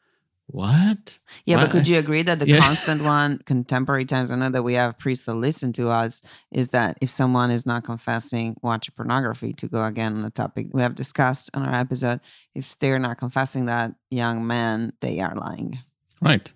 what? 0.53 1.19
Yeah, 1.45 1.57
but 1.57 1.71
could 1.71 1.87
you 1.89 1.99
agree 1.99 2.23
that 2.23 2.39
the 2.39 2.49
Yeah. 2.49 2.59
constant 2.61 3.03
one, 3.03 3.39
contemporary 3.47 4.05
times, 4.05 4.31
I 4.31 4.37
know 4.37 4.51
that 4.51 4.63
we 4.63 4.75
have 4.75 4.99
priests 4.99 5.27
that 5.27 5.35
listen 5.35 5.73
to 5.75 5.91
us, 5.91 6.23
is 6.51 6.71
that 6.71 6.99
if 7.01 7.11
someone 7.11 7.51
is 7.51 7.67
not 7.67 7.85
confessing, 7.85 8.57
watch 8.63 8.95
pornography 8.97 9.53
to 9.55 9.69
go 9.69 9.85
again 9.85 10.17
on 10.19 10.25
a 10.25 10.31
topic 10.31 10.69
we 10.73 10.83
have 10.83 10.95
discussed 10.95 11.51
on 11.55 11.63
our 11.63 11.75
episode. 11.75 12.21
If 12.55 12.79
they're 12.79 12.99
not 12.99 13.19
confessing 13.19 13.67
that 13.67 13.93
young 14.11 14.47
man, 14.47 14.93
they 15.01 15.21
are 15.21 15.35
lying. 15.35 15.79
Right. 16.21 16.53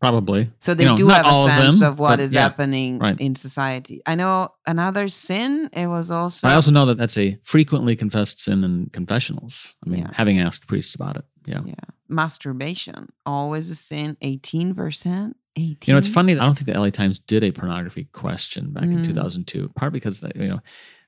Probably. 0.00 0.50
So 0.60 0.74
they 0.74 0.84
You 0.84 0.90
know, 0.90 0.96
do 0.96 1.08
have 1.08 1.24
a 1.24 1.28
all 1.28 1.46
of 1.46 1.52
sense 1.52 1.80
them, 1.80 1.92
of 1.92 1.98
what 1.98 2.20
is 2.20 2.32
yeah, 2.34 2.42
happening 2.42 2.98
right. 2.98 3.18
in 3.20 3.34
society. 3.34 4.02
I 4.06 4.14
know 4.14 4.50
another 4.66 5.08
sin, 5.08 5.70
it 5.72 5.86
was 5.86 6.10
also 6.10 6.46
I 6.48 6.54
also 6.54 6.70
know 6.70 6.84
that 6.86 6.98
that's 6.98 7.16
a 7.16 7.38
frequently 7.42 7.96
confessed 7.96 8.40
sin 8.42 8.62
in 8.64 8.90
confessionals. 8.92 9.74
I 9.86 9.90
mean, 9.90 10.00
Yeah. 10.00 10.10
having 10.12 10.38
asked 10.38 10.66
priests 10.66 10.94
about 10.94 11.16
it. 11.16 11.24
Yeah. 11.46 11.60
yeah, 11.64 11.74
masturbation, 12.08 13.08
always 13.24 13.70
a 13.70 13.74
sin, 13.74 14.16
18%. 14.22 15.34
18 15.58 15.76
You 15.86 15.94
know, 15.94 15.98
it's 15.98 16.08
funny. 16.08 16.34
that 16.34 16.42
I 16.42 16.44
don't 16.44 16.54
think 16.58 16.66
the 16.66 16.78
LA 16.78 16.90
Times 16.90 17.18
did 17.18 17.42
a 17.42 17.50
pornography 17.52 18.04
question 18.12 18.72
back 18.72 18.82
in 18.84 18.98
Mm. 18.98 19.04
2002. 19.06 19.70
Part 19.70 19.92
because 19.94 20.20
the, 20.20 20.30
you 20.34 20.48
know, 20.48 20.60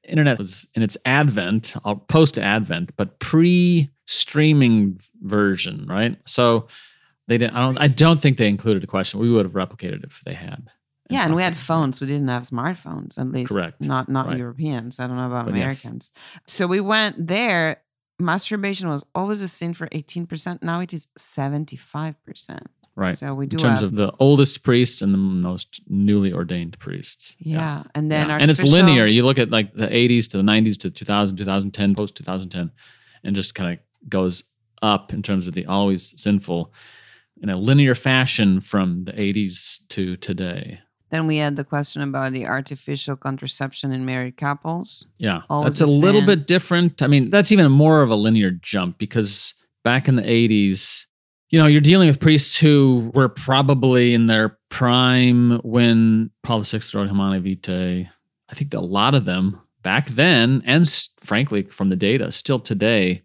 internet 0.04 0.38
was 0.38 0.66
in 0.74 0.82
its 0.82 0.96
advent, 1.04 1.74
or 1.84 2.00
post 2.00 2.38
advent, 2.38 2.92
but 2.96 3.18
pre-streaming 3.18 5.00
version, 5.22 5.86
right? 5.88 6.16
So 6.26 6.66
they 7.28 7.38
didn't. 7.38 7.54
I 7.54 7.60
don't. 7.60 7.78
I 7.78 7.86
don't 7.88 8.18
think 8.20 8.36
they 8.38 8.48
included 8.48 8.82
a 8.82 8.86
question. 8.86 9.20
We 9.20 9.30
would 9.30 9.44
have 9.44 9.54
replicated 9.54 10.04
if 10.04 10.22
they 10.24 10.34
had. 10.34 10.70
Yeah, 11.10 11.24
and 11.24 11.34
we 11.34 11.42
had 11.42 11.56
phones. 11.56 12.00
We 12.00 12.06
didn't 12.06 12.28
have 12.28 12.42
smartphones, 12.42 13.18
at 13.18 13.30
least. 13.30 13.50
Correct. 13.52 13.84
Not 13.86 14.08
not 14.08 14.26
Right. 14.26 14.36
Europeans. 14.38 14.98
I 15.00 15.06
don't 15.06 15.16
know 15.16 15.26
about 15.26 15.46
But 15.46 15.54
yes. 15.54 15.62
Americans. 15.62 16.12
So 16.46 16.66
we 16.66 16.80
went 16.80 17.26
there. 17.28 17.80
Masturbation 18.18 18.88
was 18.88 19.06
always 19.14 19.40
a 19.40 19.48
sin 19.48 19.72
for 19.74 19.86
18%. 19.88 20.60
Now 20.62 20.80
it 20.80 20.92
is 20.92 21.06
75%. 21.18 22.60
Right. 22.96 23.16
So 23.16 23.32
we 23.32 23.46
do 23.46 23.54
in 23.56 23.60
terms 23.60 23.80
have, 23.80 23.90
of 23.90 23.94
the 23.94 24.12
oldest 24.18 24.64
priests 24.64 25.02
and 25.02 25.14
the 25.14 25.18
most 25.18 25.80
newly 25.88 26.32
ordained 26.32 26.76
priests. 26.80 27.36
yeah. 27.38 27.84
And 27.94 28.10
then 28.10 28.28
Yeah. 28.28 28.38
and 28.40 28.50
it's 28.50 28.62
linear. 28.62 29.06
You 29.06 29.24
look 29.24 29.38
at 29.38 29.50
like 29.50 29.72
the 29.74 29.86
80s 29.86 30.28
to 30.30 30.36
the 30.36 30.42
90s 30.42 30.76
to 30.78 30.90
2000, 30.90 31.36
2010, 31.36 31.94
post 31.94 32.16
2010, 32.16 32.72
and 33.22 33.36
just 33.36 33.54
kind 33.54 33.72
of 33.78 34.08
goes 34.10 34.42
up 34.82 35.12
in 35.12 35.22
terms 35.22 35.46
of 35.46 35.54
the 35.54 35.64
always 35.66 36.20
sinful 36.20 36.72
in 37.42 37.48
a 37.48 37.56
linear 37.56 37.94
fashion 37.94 38.60
from 38.60 39.04
the 39.04 39.12
80s 39.12 39.86
to 39.88 40.16
today. 40.16 40.80
Then 41.10 41.26
we 41.26 41.38
had 41.38 41.56
the 41.56 41.64
question 41.64 42.02
about 42.02 42.32
the 42.32 42.46
artificial 42.46 43.16
contraception 43.16 43.92
in 43.92 44.04
married 44.04 44.36
couples. 44.36 45.06
Yeah, 45.16 45.42
Always 45.48 45.78
that's 45.78 45.90
a 45.90 45.92
a 45.92 45.94
little 45.94 46.24
bit 46.24 46.46
different. 46.46 47.00
I 47.00 47.06
mean, 47.06 47.30
that's 47.30 47.50
even 47.50 47.72
more 47.72 48.02
of 48.02 48.10
a 48.10 48.14
linear 48.14 48.50
jump 48.50 48.98
because 48.98 49.54
back 49.84 50.06
in 50.06 50.16
the 50.16 50.22
80s, 50.22 51.06
you 51.48 51.58
know, 51.58 51.66
you're 51.66 51.80
dealing 51.80 52.08
with 52.08 52.20
priests 52.20 52.58
who 52.58 53.10
were 53.14 53.30
probably 53.30 54.12
in 54.12 54.26
their 54.26 54.58
prime 54.68 55.60
when 55.60 56.30
Paul 56.42 56.62
VI 56.62 56.80
wrote 56.92 57.08
Humanae 57.08 57.38
Vitae. 57.38 58.10
I 58.50 58.54
think 58.54 58.74
a 58.74 58.80
lot 58.80 59.14
of 59.14 59.24
them 59.24 59.60
back 59.82 60.08
then, 60.08 60.62
and 60.66 60.86
frankly, 61.18 61.62
from 61.62 61.88
the 61.88 61.96
data, 61.96 62.30
still 62.32 62.58
today, 62.58 63.22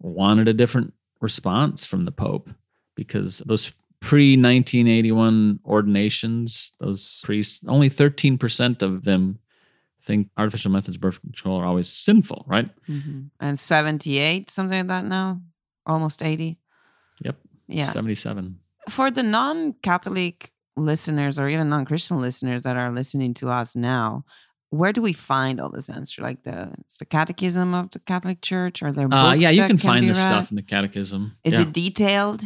wanted 0.00 0.48
a 0.48 0.54
different 0.54 0.92
response 1.22 1.86
from 1.86 2.04
the 2.04 2.12
Pope 2.12 2.50
because 3.04 3.42
those 3.46 3.72
pre 4.00 4.36
1981 4.36 5.60
ordinations, 5.64 6.72
those 6.80 7.22
priests, 7.24 7.60
only 7.66 7.88
13% 7.88 8.82
of 8.82 9.04
them 9.04 9.38
think 10.02 10.28
artificial 10.36 10.70
methods 10.70 10.96
of 10.96 11.00
birth 11.00 11.20
control 11.20 11.56
are 11.60 11.64
always 11.64 11.88
sinful, 11.88 12.44
right? 12.46 12.68
Mhm. 12.88 13.30
And 13.40 13.58
78, 13.58 14.50
something 14.50 14.78
like 14.78 14.86
that 14.88 15.04
now, 15.06 15.40
almost 15.86 16.22
80. 16.22 16.58
Yep. 17.24 17.36
Yeah. 17.68 17.90
77. 17.90 18.58
For 18.88 19.10
the 19.10 19.22
non 19.22 19.74
Catholic 19.82 20.52
listeners 20.76 21.38
or 21.38 21.48
even 21.48 21.68
non-Christian 21.68 22.20
listeners 22.20 22.62
that 22.62 22.76
are 22.76 22.90
listening 22.92 23.34
to 23.34 23.48
us 23.50 23.76
now, 23.76 24.24
where 24.70 24.92
do 24.92 25.02
we 25.02 25.12
find 25.12 25.60
all 25.60 25.68
this 25.68 25.90
answer? 25.90 26.22
Like 26.22 26.42
the 26.44 26.72
it's 26.80 26.98
the 26.98 27.04
Catechism 27.04 27.74
of 27.74 27.90
the 27.90 27.98
Catholic 27.98 28.40
Church, 28.40 28.82
or 28.82 28.92
there 28.92 29.08
books 29.08 29.30
Uh, 29.32 29.36
yeah, 29.38 29.50
you 29.50 29.62
can 29.62 29.76
can 29.76 29.78
find 29.78 30.08
this 30.08 30.16
read? 30.18 30.28
stuff 30.28 30.50
in 30.52 30.56
the 30.56 30.62
Catechism. 30.62 31.36
Is 31.44 31.54
Yeah. 31.54 31.62
it 31.62 31.72
detailed? 31.72 32.44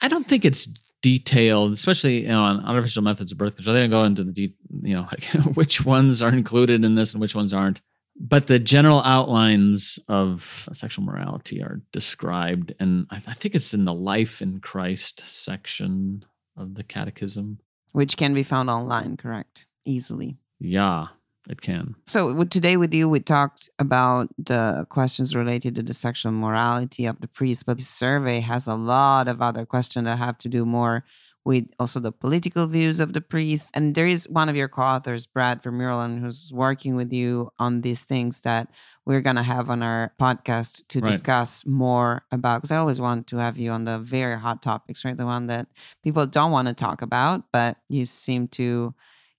I 0.00 0.08
don't 0.08 0.26
think 0.26 0.44
it's 0.44 0.68
detailed, 1.02 1.72
especially 1.72 2.22
you 2.22 2.28
know 2.28 2.42
on 2.42 2.64
artificial 2.64 3.02
methods 3.02 3.32
of 3.32 3.38
birth 3.38 3.56
control. 3.56 3.74
They 3.74 3.80
don't 3.80 3.90
go 3.90 4.04
into 4.04 4.24
the 4.24 4.32
de- 4.32 4.54
you 4.82 4.94
know 4.94 5.06
like 5.10 5.24
which 5.56 5.84
ones 5.84 6.22
are 6.22 6.30
included 6.30 6.84
in 6.84 6.94
this 6.94 7.12
and 7.12 7.20
which 7.20 7.34
ones 7.34 7.52
aren't. 7.52 7.80
But 8.22 8.48
the 8.48 8.58
general 8.58 9.00
outlines 9.02 9.98
of 10.08 10.68
sexual 10.72 11.04
morality 11.04 11.62
are 11.62 11.80
described, 11.92 12.74
and 12.78 13.06
I, 13.10 13.22
I 13.26 13.34
think 13.34 13.54
it's 13.54 13.72
in 13.72 13.84
the 13.86 13.94
Life 13.94 14.42
in 14.42 14.60
Christ 14.60 15.20
section 15.20 16.24
of 16.56 16.74
the 16.74 16.82
Catechism. 16.82 17.60
Which 17.92 18.16
can 18.16 18.34
be 18.34 18.42
found 18.42 18.68
online, 18.68 19.16
correct? 19.16 19.64
Easily. 19.86 20.36
Yeah, 20.58 21.06
it 21.48 21.60
can. 21.60 21.94
So 22.06 22.44
today 22.44 22.76
with 22.76 22.92
you, 22.92 23.08
we 23.08 23.20
talked 23.20 23.68
about 23.78 24.28
the 24.38 24.86
questions 24.90 25.34
related 25.34 25.74
to 25.76 25.82
the 25.82 25.94
sexual 25.94 26.32
morality 26.32 27.06
of 27.06 27.20
the 27.20 27.28
priest, 27.28 27.66
but 27.66 27.78
the 27.78 27.84
survey 27.84 28.40
has 28.40 28.66
a 28.66 28.74
lot 28.74 29.28
of 29.28 29.40
other 29.40 29.64
questions 29.64 30.04
that 30.04 30.18
have 30.18 30.38
to 30.38 30.48
do 30.48 30.64
more 30.66 31.04
with 31.46 31.64
also 31.78 31.98
the 31.98 32.12
political 32.12 32.66
views 32.66 33.00
of 33.00 33.14
the 33.14 33.20
priest. 33.20 33.70
And 33.74 33.94
there 33.94 34.06
is 34.06 34.28
one 34.28 34.50
of 34.50 34.56
your 34.56 34.68
co-authors, 34.68 35.26
Brad 35.26 35.62
Vermurlen, 35.62 36.20
who's 36.20 36.52
working 36.52 36.96
with 36.96 37.12
you 37.14 37.50
on 37.58 37.80
these 37.80 38.04
things 38.04 38.42
that 38.42 38.68
we're 39.06 39.22
gonna 39.22 39.42
have 39.42 39.70
on 39.70 39.82
our 39.82 40.12
podcast 40.20 40.82
to 40.88 41.00
Right. 41.00 41.10
discuss 41.10 41.64
more 41.64 42.22
about. 42.30 42.58
Because 42.58 42.70
I 42.70 42.76
always 42.76 43.00
want 43.00 43.26
to 43.28 43.38
have 43.38 43.56
you 43.56 43.70
on 43.70 43.84
the 43.86 43.98
very 43.98 44.38
hot 44.38 44.60
topics, 44.60 45.02
right? 45.02 45.16
The 45.16 45.24
one 45.24 45.46
that 45.46 45.68
people 46.04 46.26
don't 46.26 46.52
want 46.52 46.68
to 46.68 46.74
talk 46.74 47.00
about, 47.00 47.44
but 47.52 47.78
you 47.88 48.04
seem 48.04 48.46
to 48.48 48.94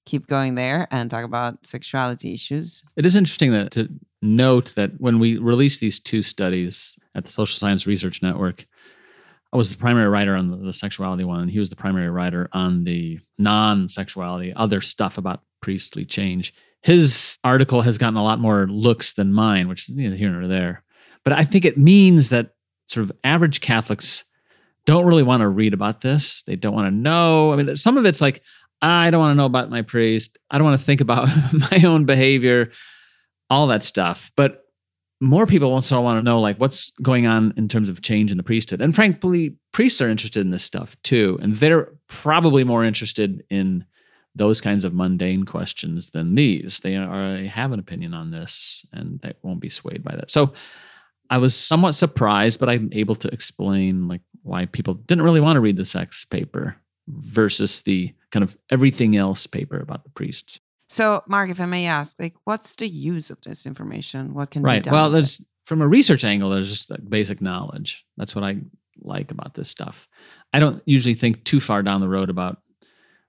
keep 0.06 0.28
going 0.28 0.56
there 0.56 0.88
and 0.92 1.10
talk 1.10 1.26
about 1.26 1.66
sexuality 1.66 2.34
issues. 2.34 2.84
It 2.96 3.06
is 3.06 3.16
interesting 3.16 3.52
that, 3.52 3.72
to 3.72 3.90
note 4.22 4.74
that 4.76 4.92
when 5.00 5.20
we 5.20 5.38
released 5.38 5.80
these 5.80 6.00
two 6.00 6.22
studies 6.22 6.98
at 7.16 7.26
the 7.26 7.32
Social 7.32 7.58
Science 7.58 7.88
Research 7.88 8.22
Network, 8.22 8.66
I 9.54 9.58
was 9.58 9.70
the 9.70 9.78
primary 9.78 10.08
writer 10.08 10.36
on 10.36 10.66
the, 10.66 10.74
sexuality 10.74 11.24
one, 11.24 11.42
and 11.42 11.52
he 11.52 11.60
was 11.60 11.70
the 11.70 11.76
primary 11.76 12.10
writer 12.10 12.50
on 12.54 12.86
the 12.86 13.20
non 13.38 13.90
sexuality, 13.90 14.54
other 14.56 14.80
stuff 14.80 15.18
about 15.18 15.42
priestly 15.62 16.06
change. 16.06 16.54
His 16.82 17.38
article 17.44 17.82
has 17.82 17.98
gotten 17.98 18.16
a 18.16 18.24
lot 18.24 18.40
more 18.40 18.68
looks 18.68 19.14
than 19.14 19.34
mine, 19.34 19.68
which 19.68 19.90
is 19.90 19.96
neither 19.96 20.16
here 20.16 20.30
nor 20.30 20.48
there. 20.48 20.84
But 21.24 21.34
I 21.34 21.44
think 21.44 21.66
it 21.66 21.78
means 21.78 22.30
that 22.30 22.52
sort 22.88 23.04
of 23.04 23.12
average 23.24 23.62
Catholics 23.62 24.24
don't 24.86 25.06
really 25.06 25.24
want 25.24 25.42
to 25.42 25.48
read 25.48 25.74
about 25.74 26.02
this. 26.02 26.44
They 26.44 26.56
don't 26.56 26.74
want 26.74 26.88
to 26.88 26.96
know. 26.96 27.54
I 27.54 27.56
mean, 27.56 27.76
some 27.76 27.98
of 27.98 28.06
it's 28.06 28.22
like, 28.22 28.42
I 28.82 29.12
don't 29.12 29.20
want 29.20 29.32
to 29.32 29.36
know 29.36 29.46
about 29.46 29.70
my 29.70 29.84
priest. 29.84 30.38
I 30.50 30.58
don't 30.58 30.66
want 30.66 30.80
to 30.80 30.86
think 30.86 31.02
about 31.02 31.30
my 31.72 31.84
own 31.86 32.06
behavior, 32.06 32.72
all 33.50 33.68
that 33.68 33.84
stuff. 33.84 34.32
But 34.36 34.66
more 35.20 35.46
people 35.46 35.72
also 35.72 36.02
want 36.02 36.18
to 36.18 36.24
know 36.24 36.40
like 36.40 36.58
what's 36.58 36.92
going 37.02 37.28
on 37.28 37.54
in 37.56 37.68
terms 37.68 37.90
of 37.90 38.02
change 38.02 38.32
in 38.32 38.38
the 38.38 38.44
priesthood. 38.44 38.82
And 38.82 38.96
frankly, 38.96 39.56
priests 39.72 40.02
are 40.02 40.10
interested 40.10 40.42
in 40.42 40.50
this 40.50 40.64
stuff 40.64 40.98
too. 41.04 41.38
And 41.42 41.56
they're 41.56 41.94
probably 42.08 42.64
more 42.64 42.84
interested 42.84 43.44
in 43.50 43.86
those 44.34 44.62
kinds 44.62 44.84
of 44.84 44.94
mundane 44.94 45.44
questions 45.44 46.12
than 46.12 46.36
these. 46.36 46.80
They 46.80 46.96
they 46.96 47.48
have 47.48 47.72
an 47.72 47.80
opinion 47.80 48.16
on 48.16 48.32
this 48.32 48.86
and 48.92 49.20
they 49.22 49.34
won't 49.44 49.60
be 49.60 49.70
swayed 49.70 50.04
by 50.04 50.16
that. 50.16 50.32
So 50.32 50.54
I 51.30 51.38
was 51.38 51.56
somewhat 51.56 51.94
surprised, 51.94 52.60
but 52.60 52.70
I'm 52.70 52.90
able 52.92 53.16
to 53.16 53.28
explain 53.30 54.08
like 54.08 54.22
why 54.42 54.66
people 54.66 54.96
didn't 54.96 55.24
really 55.24 55.40
want 55.40 55.58
to 55.58 55.62
read 55.62 55.78
the 55.78 55.86
sex 55.86 56.26
paper 56.26 56.78
versus 57.08 57.82
the 57.82 58.14
kind 58.32 58.44
of 58.44 58.58
everything 58.70 59.16
else 59.18 59.48
paper 59.48 59.80
about 59.80 60.04
the 60.04 60.10
priests. 60.10 60.60
So, 60.90 61.24
Mark, 61.28 61.50
if 61.50 61.62
I 61.62 61.66
may 61.66 61.86
ask, 61.86 62.20
like, 62.20 62.34
what's 62.44 62.76
the 62.76 62.88
use 62.88 63.30
of 63.30 63.40
this 63.42 63.66
information? 63.66 64.34
What 64.34 64.52
can 64.52 64.62
be 64.62 64.68
Right. 64.68 64.84
done? 64.84 64.94
Well, 64.94 65.10
there's 65.10 65.42
from 65.66 65.82
a 65.82 65.88
research 65.88 66.24
angle, 66.26 66.50
there's 66.50 66.70
just 66.70 66.90
like 66.90 67.08
basic 67.10 67.42
knowledge. 67.42 68.06
That's 68.18 68.36
what 68.36 68.44
I 68.44 68.58
like 69.02 69.32
about 69.32 69.54
this 69.54 69.70
stuff. 69.70 70.08
I 70.54 70.60
don't 70.60 70.82
usually 70.86 71.14
think 71.14 71.44
too 71.46 71.60
far 71.60 71.82
down 71.82 72.02
the 72.02 72.10
road 72.10 72.30
about 72.30 72.62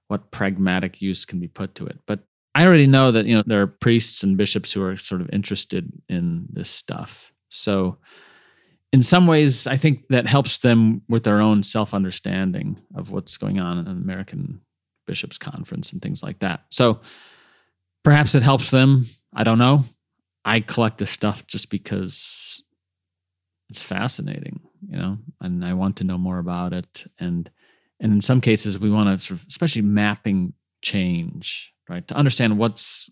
what 0.08 0.30
pragmatic 0.32 1.00
use 1.00 1.24
can 1.24 1.38
be 1.38 1.48
put 1.48 1.74
to 1.76 1.86
it, 1.86 1.98
but 2.06 2.20
I 2.54 2.66
already 2.66 2.86
know 2.86 3.12
that 3.12 3.26
you 3.26 3.34
know 3.34 3.42
there 3.46 3.62
are 3.62 3.66
priests 3.66 4.22
and 4.22 4.36
bishops 4.36 4.72
who 4.72 4.82
are 4.82 4.96
sort 4.96 5.20
of 5.20 5.30
interested 5.32 5.90
in 6.08 6.46
this 6.52 6.68
stuff. 6.68 7.32
So, 7.48 7.98
in 8.92 9.02
some 9.02 9.26
ways, 9.26 9.66
I 9.66 9.76
think 9.76 10.06
that 10.08 10.26
helps 10.26 10.58
them 10.58 11.02
with 11.08 11.24
their 11.24 11.40
own 11.40 11.62
self 11.62 11.94
understanding 11.94 12.80
of 12.94 13.10
what's 13.10 13.36
going 13.36 13.58
on 13.58 13.78
in 13.78 13.84
the 13.84 13.90
American 13.90 14.60
Bishops 15.06 15.38
Conference 15.38 15.92
and 15.92 16.02
things 16.02 16.22
like 16.22 16.40
that. 16.40 16.64
So, 16.70 17.00
perhaps 18.04 18.34
it 18.34 18.42
helps 18.42 18.70
them. 18.70 19.06
I 19.34 19.44
don't 19.44 19.58
know. 19.58 19.84
I 20.44 20.60
collect 20.60 20.98
this 20.98 21.10
stuff 21.10 21.46
just 21.46 21.70
because 21.70 22.62
it's 23.70 23.82
fascinating, 23.82 24.60
you 24.86 24.98
know, 24.98 25.18
and 25.40 25.64
I 25.64 25.72
want 25.72 25.96
to 25.96 26.04
know 26.04 26.18
more 26.18 26.38
about 26.38 26.72
it. 26.72 27.06
And 27.18 27.50
and 28.00 28.12
in 28.12 28.20
some 28.20 28.40
cases, 28.40 28.78
we 28.78 28.90
want 28.90 29.08
to 29.08 29.24
sort 29.24 29.40
of, 29.40 29.46
especially 29.48 29.82
mapping 29.82 30.54
change, 30.82 31.72
right, 31.88 32.06
to 32.08 32.14
understand 32.14 32.58
what's 32.58 33.08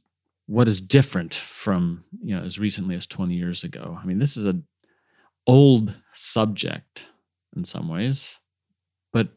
what 0.46 0.66
is 0.66 0.80
different 0.80 1.32
from 1.32 2.02
you 2.22 2.36
know 2.36 2.42
as 2.42 2.58
recently 2.58 2.96
as 2.96 3.06
20 3.06 3.34
years 3.34 3.64
ago. 3.64 3.96
I 4.02 4.04
mean, 4.04 4.18
this 4.18 4.36
is 4.36 4.44
a 4.44 4.60
old 5.46 5.94
subject 6.12 7.10
in 7.56 7.64
some 7.64 7.88
ways, 7.88 8.38
but 9.12 9.28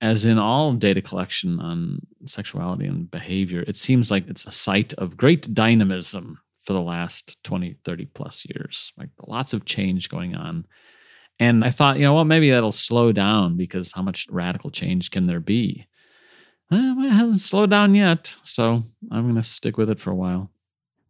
as 0.00 0.24
in 0.24 0.38
all 0.38 0.72
data 0.74 1.02
collection 1.02 1.60
on 1.60 2.00
sexuality 2.24 2.86
and 2.86 3.10
behavior, 3.10 3.64
it 3.66 3.76
seems 3.76 4.10
like 4.10 4.28
it's 4.28 4.46
a 4.46 4.50
site 4.50 4.94
of 4.94 5.16
great 5.16 5.52
dynamism 5.52 6.38
for 6.60 6.72
the 6.72 6.80
last 6.80 7.42
20, 7.44 7.76
30 7.84 8.06
plus 8.06 8.46
years. 8.48 8.92
Like 8.96 9.08
lots 9.26 9.52
of 9.54 9.64
change 9.64 10.08
going 10.08 10.36
on. 10.36 10.66
And 11.40 11.64
I 11.64 11.70
thought, 11.70 11.98
you 11.98 12.02
know, 12.02 12.14
well, 12.14 12.24
maybe 12.24 12.50
that'll 12.50 12.72
slow 12.72 13.12
down 13.12 13.56
because 13.56 13.92
how 13.92 14.02
much 14.02 14.26
radical 14.30 14.70
change 14.70 15.10
can 15.10 15.26
there 15.26 15.40
be? 15.40 15.86
Well, 16.70 16.96
it 17.04 17.10
hasn't 17.10 17.40
slowed 17.40 17.70
down 17.70 17.94
yet. 17.94 18.36
So 18.44 18.82
I'm 19.10 19.22
going 19.22 19.36
to 19.36 19.42
stick 19.42 19.76
with 19.78 19.88
it 19.88 20.00
for 20.00 20.10
a 20.10 20.16
while. 20.16 20.50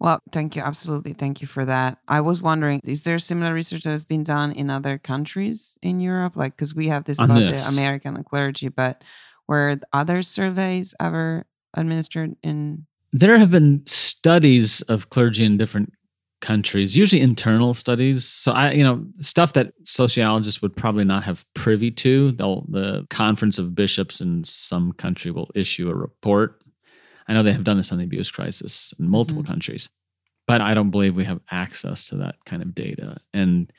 Well, 0.01 0.21
thank 0.33 0.55
you. 0.55 0.63
Absolutely. 0.63 1.13
Thank 1.13 1.41
you 1.41 1.49
for 1.49 1.65
that. 1.65 1.99
I 2.07 2.21
was 2.21 2.41
wondering, 2.41 2.81
is 2.85 3.03
there 3.03 3.19
similar 3.19 3.53
research 3.53 3.83
that 3.83 3.91
has 3.91 4.05
been 4.05 4.23
done 4.23 4.53
in 4.53 4.71
other 4.71 4.97
countries 4.99 5.77
in 5.83 5.99
Europe? 5.99 6.37
Like, 6.37 6.55
because 6.57 6.75
we 6.75 6.87
have 6.89 7.05
this 7.05 7.19
On 7.19 7.31
about 7.31 7.41
this. 7.41 7.67
the 7.67 7.73
American 7.73 8.23
clergy, 8.23 8.69
but 8.69 9.03
were 9.49 9.79
other 9.93 10.23
surveys 10.23 10.95
ever 11.01 11.47
administered 11.75 12.37
in? 12.43 12.87
There 13.13 13.39
have 13.39 13.51
been 13.51 13.83
studies 13.87 14.83
of 14.83 15.11
clergy 15.11 15.45
in 15.45 15.57
different 15.57 15.93
countries, 16.41 16.97
usually 16.97 17.21
internal 17.21 17.75
studies. 17.75 18.25
So 18.25 18.53
I, 18.53 18.71
you 18.71 18.85
know, 18.85 19.05
stuff 19.21 19.55
that 19.55 19.73
sociologists 19.85 20.63
would 20.63 20.77
probably 20.77 21.05
not 21.05 21.25
have 21.25 21.45
privy 21.55 21.91
to. 21.93 22.31
They'll 22.33 22.65
the 22.69 23.05
conference 23.11 23.59
of 23.59 23.75
bishops 23.75 24.21
in 24.21 24.45
some 24.45 24.93
country 24.93 25.33
will 25.33 25.51
issue 25.57 25.91
a 25.91 25.95
report. 25.97 26.63
I 27.29 27.35
know 27.35 27.43
they 27.43 27.53
have 27.53 27.65
done 27.65 27.77
this 27.77 27.93
on 27.93 27.99
the 27.99 28.05
abuse 28.05 28.31
crisis 28.31 28.93
in 28.99 29.09
multiple 29.09 29.43
Mhm. 29.43 29.47
countries, 29.47 29.91
but 30.47 30.61
I 30.61 30.75
don't 30.75 30.91
believe 30.91 31.15
we 31.15 31.25
have 31.25 31.41
access 31.51 32.05
to 32.07 32.17
that 32.17 32.37
kind 32.47 32.63
of 32.63 32.75
data. 32.75 33.19
And 33.35 33.71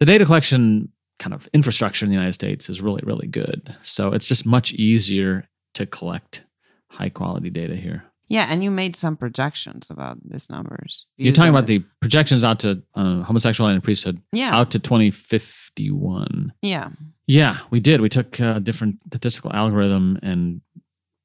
the 0.00 0.06
data 0.06 0.24
collection 0.24 0.88
kind 1.18 1.32
of 1.34 1.48
infrastructure 1.52 2.04
in 2.04 2.10
the 2.10 2.14
United 2.16 2.32
States 2.32 2.68
is 2.68 2.80
really, 2.82 3.02
really 3.04 3.28
good. 3.28 3.74
So 3.82 4.12
it's 4.12 4.26
just 4.26 4.44
much 4.44 4.72
easier 4.72 5.48
to 5.74 5.86
collect 5.86 6.42
high 6.90 7.08
quality 7.10 7.48
data 7.50 7.76
here. 7.76 8.04
Yeah, 8.28 8.46
and 8.50 8.64
you 8.64 8.70
made 8.70 8.96
some 8.96 9.16
projections 9.16 9.88
about 9.90 10.18
these 10.28 10.48
numbers. 10.50 11.06
You're 11.18 11.26
Views 11.26 11.36
talking 11.36 11.50
about 11.50 11.66
the 11.66 11.80
projections 12.00 12.44
out 12.44 12.58
to 12.60 12.82
uh, 12.94 13.22
homosexuality 13.22 13.74
and 13.74 13.84
priesthood 13.84 14.20
yeah, 14.32 14.56
out 14.56 14.70
to 14.72 14.78
2051. 14.78 16.52
yeah. 16.62 16.88
Yeah, 17.28 17.58
we 17.70 17.78
did. 17.80 18.00
We 18.00 18.08
took 18.08 18.40
a 18.40 18.58
different 18.60 18.96
statistical 19.06 19.52
algorithm 19.54 20.18
and 20.22 20.60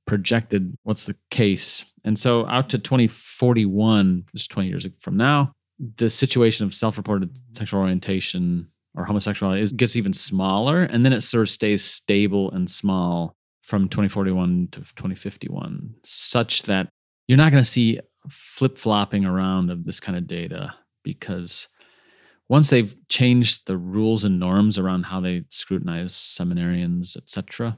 projected 0.07 0.75
what's 0.83 1.05
the 1.05 1.15
case. 1.29 1.85
And 2.03 2.17
so 2.17 2.47
out 2.47 2.69
to 2.69 2.79
2041, 2.79 4.25
just 4.33 4.49
20 4.49 4.69
years 4.69 4.87
from 4.99 5.17
now, 5.17 5.51
the 5.97 6.09
situation 6.09 6.65
of 6.65 6.73
self-reported 6.73 7.37
sexual 7.55 7.81
orientation 7.81 8.67
or 8.95 9.05
homosexuality 9.05 9.61
is, 9.61 9.71
gets 9.71 9.95
even 9.95 10.13
smaller, 10.13 10.83
and 10.83 11.05
then 11.05 11.13
it 11.13 11.21
sort 11.21 11.43
of 11.43 11.49
stays 11.49 11.83
stable 11.83 12.49
and 12.51 12.67
small 12.67 13.35
from 13.61 13.87
2041 13.89 14.69
to 14.71 14.79
2051, 14.79 15.93
such 16.03 16.63
that 16.63 16.89
you're 17.27 17.37
not 17.37 17.51
going 17.51 17.63
to 17.63 17.69
see 17.69 17.99
flip-flopping 18.29 19.25
around 19.25 19.69
of 19.69 19.85
this 19.85 19.99
kind 19.99 20.17
of 20.17 20.25
data 20.25 20.73
because 21.03 21.67
once 22.49 22.69
they've 22.69 22.95
changed 23.09 23.67
the 23.67 23.77
rules 23.77 24.23
and 24.23 24.39
norms 24.39 24.77
around 24.77 25.03
how 25.03 25.19
they 25.19 25.43
scrutinize 25.49 26.13
seminarians, 26.13 27.17
etc., 27.17 27.77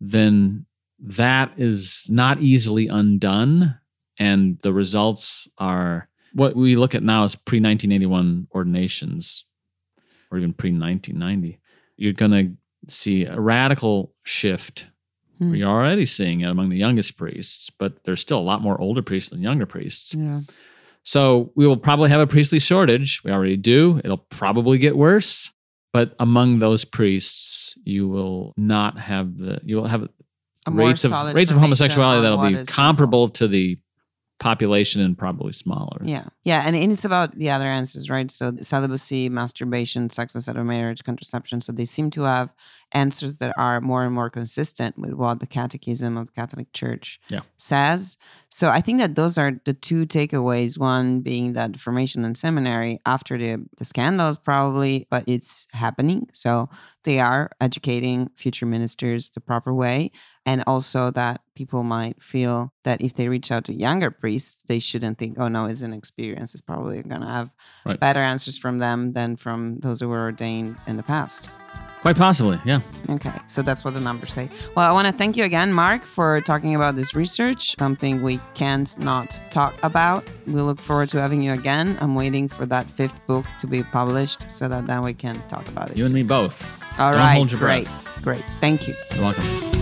then 0.00 0.64
that 1.00 1.52
is 1.56 2.08
not 2.10 2.40
easily 2.40 2.88
undone. 2.88 3.78
And 4.18 4.58
the 4.62 4.72
results 4.72 5.48
are 5.58 6.08
what 6.32 6.56
we 6.56 6.74
look 6.76 6.94
at 6.94 7.02
now 7.02 7.24
is 7.24 7.34
pre 7.36 7.58
1981 7.60 8.48
ordinations 8.54 9.46
or 10.30 10.38
even 10.38 10.52
pre 10.52 10.70
1990. 10.70 11.60
You're 11.96 12.12
going 12.12 12.30
to 12.30 12.92
see 12.92 13.24
a 13.24 13.40
radical 13.40 14.14
shift 14.24 14.88
Hmm. 15.38 15.50
We're 15.50 15.66
already 15.66 16.06
seeing 16.06 16.40
it 16.40 16.50
among 16.50 16.68
the 16.68 16.76
youngest 16.76 17.16
priests, 17.16 17.70
but 17.70 18.02
there's 18.04 18.20
still 18.20 18.38
a 18.38 18.40
lot 18.40 18.60
more 18.60 18.80
older 18.80 19.02
priests 19.02 19.30
than 19.30 19.42
younger 19.42 19.66
priests. 19.66 20.14
Yeah. 20.14 20.40
So 21.04 21.52
we 21.54 21.66
will 21.66 21.76
probably 21.76 22.10
have 22.10 22.20
a 22.20 22.26
priestly 22.26 22.58
shortage. 22.58 23.22
We 23.24 23.30
already 23.30 23.56
do. 23.56 24.00
It'll 24.04 24.18
probably 24.18 24.78
get 24.78 24.96
worse. 24.96 25.50
But 25.92 26.14
among 26.20 26.58
those 26.58 26.84
priests, 26.84 27.76
you 27.82 28.08
will 28.08 28.52
not 28.56 28.98
have 28.98 29.38
the 29.38 29.60
you 29.64 29.76
will 29.76 29.86
have 29.86 30.06
rates 30.70 31.04
of 31.04 31.12
rates 31.34 31.50
of 31.50 31.58
homosexuality 31.58 32.22
that'll 32.22 32.64
be 32.64 32.64
comparable 32.66 33.28
to 33.30 33.48
the 33.48 33.78
population 34.38 35.02
and 35.02 35.18
probably 35.18 35.52
smaller. 35.52 36.00
Yeah. 36.04 36.24
Yeah. 36.44 36.62
And, 36.64 36.76
and 36.76 36.92
it's 36.92 37.04
about 37.04 37.36
the 37.36 37.50
other 37.50 37.64
answers, 37.64 38.08
right? 38.08 38.30
So 38.30 38.52
celibacy, 38.62 39.28
masturbation, 39.28 40.10
sex 40.10 40.36
outside 40.36 40.56
of 40.56 40.64
marriage, 40.64 41.02
contraception. 41.02 41.60
So 41.60 41.72
they 41.72 41.84
seem 41.84 42.10
to 42.10 42.22
have 42.22 42.50
answers 42.92 43.38
that 43.38 43.52
are 43.58 43.80
more 43.80 44.04
and 44.04 44.14
more 44.14 44.30
consistent 44.30 44.98
with 44.98 45.12
what 45.12 45.40
the 45.40 45.46
catechism 45.46 46.16
of 46.16 46.26
the 46.26 46.32
Catholic 46.32 46.72
Church 46.72 47.20
Yeah. 47.28 47.40
says. 47.56 48.16
So 48.50 48.70
I 48.70 48.80
think 48.80 48.98
that 49.00 49.14
those 49.14 49.36
are 49.36 49.52
the 49.64 49.74
two 49.74 50.06
takeaways. 50.06 50.78
One 50.78 51.20
being 51.20 51.52
that 51.52 51.78
formation 51.78 52.24
in 52.24 52.34
seminary 52.34 53.00
after 53.04 53.36
the, 53.36 53.64
the 53.76 53.84
scandals, 53.84 54.38
probably, 54.38 55.06
but 55.10 55.24
it's 55.26 55.66
happening. 55.72 56.28
So 56.32 56.68
they 57.04 57.20
are 57.20 57.50
educating 57.60 58.30
future 58.36 58.66
ministers 58.66 59.30
the 59.30 59.40
proper 59.40 59.72
way. 59.74 60.10
And 60.46 60.64
also 60.66 61.10
that 61.10 61.42
people 61.54 61.82
might 61.82 62.22
feel 62.22 62.72
that 62.84 63.02
if 63.02 63.12
they 63.14 63.28
reach 63.28 63.52
out 63.52 63.64
to 63.66 63.74
younger 63.74 64.10
priests, 64.10 64.64
they 64.66 64.78
shouldn't 64.78 65.18
think, 65.18 65.36
oh 65.38 65.48
no, 65.48 65.66
it's 65.66 65.82
an 65.82 65.92
experience. 65.92 66.54
It's 66.54 66.62
probably 66.62 67.02
going 67.02 67.20
to 67.20 67.26
have 67.26 67.50
Right. 67.84 68.00
better 68.00 68.20
answers 68.20 68.56
from 68.56 68.78
them 68.78 69.12
than 69.12 69.36
from 69.36 69.78
those 69.80 70.00
who 70.00 70.08
were 70.08 70.22
ordained 70.22 70.76
in 70.86 70.96
the 70.96 71.02
past. 71.02 71.50
Quite 72.02 72.16
possibly, 72.16 72.60
yeah. 72.64 72.80
Okay, 73.10 73.32
so 73.48 73.60
that's 73.60 73.84
what 73.84 73.94
the 73.94 74.00
numbers 74.00 74.32
say. 74.32 74.48
Well, 74.76 74.88
I 74.88 74.92
want 74.92 75.06
to 75.08 75.12
thank 75.12 75.36
you 75.36 75.44
again, 75.44 75.72
Mark, 75.72 76.04
for 76.04 76.40
talking 76.40 76.74
about 76.74 76.94
this 76.94 77.14
research, 77.14 77.74
something 77.78 78.22
we 78.22 78.38
can't 78.54 78.96
not 78.98 79.42
talk 79.50 79.74
about. 79.82 80.24
We 80.46 80.60
look 80.60 80.80
forward 80.80 81.08
to 81.10 81.20
having 81.20 81.42
you 81.42 81.52
again. 81.52 81.98
I'm 82.00 82.14
waiting 82.14 82.48
for 82.48 82.66
that 82.66 82.86
fifth 82.86 83.26
book 83.26 83.46
to 83.60 83.66
be 83.66 83.82
published 83.82 84.50
so 84.50 84.68
that 84.68 84.86
then 84.86 85.02
we 85.02 85.12
can 85.12 85.40
talk 85.48 85.66
about 85.68 85.90
it. 85.90 85.96
You 85.96 86.04
and 86.04 86.14
me 86.14 86.22
both. 86.22 86.70
All 86.98 87.12
don't 87.12 87.20
right, 87.20 87.48
great, 87.48 87.84
breath. 87.84 88.22
great. 88.22 88.44
Thank 88.60 88.88
you. 88.88 88.94
You're 89.14 89.24
welcome. 89.24 89.77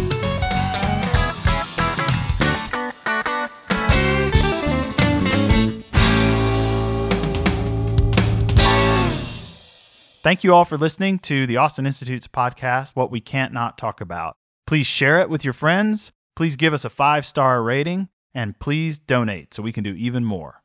Thank 10.27 10.43
you 10.43 10.53
all 10.53 10.65
for 10.65 10.77
listening 10.77 11.21
to 11.21 11.47
the 11.47 11.59
Austin 11.59 11.87
Institute's 11.87 12.27
podcast, 12.27 12.97
What 12.97 13.13
We 13.13 13.21
Can't 13.21 13.53
Not 13.53 13.79
Talk 13.79 14.01
About. 14.01 14.35
Please 14.67 14.85
share 14.85 15.21
it 15.21 15.31
with 15.31 15.45
your 15.45 15.53
friends. 15.53 16.11
Please 16.35 16.57
give 16.57 16.75
us 16.75 16.85
a 16.85 16.91
five 16.91 17.25
star 17.25 17.63
rating 17.63 18.09
and 18.35 18.59
please 18.59 18.99
donate 18.99 19.55
so 19.55 19.63
we 19.63 19.71
can 19.71 19.85
do 19.85 19.95
even 19.95 20.25
more. 20.25 20.65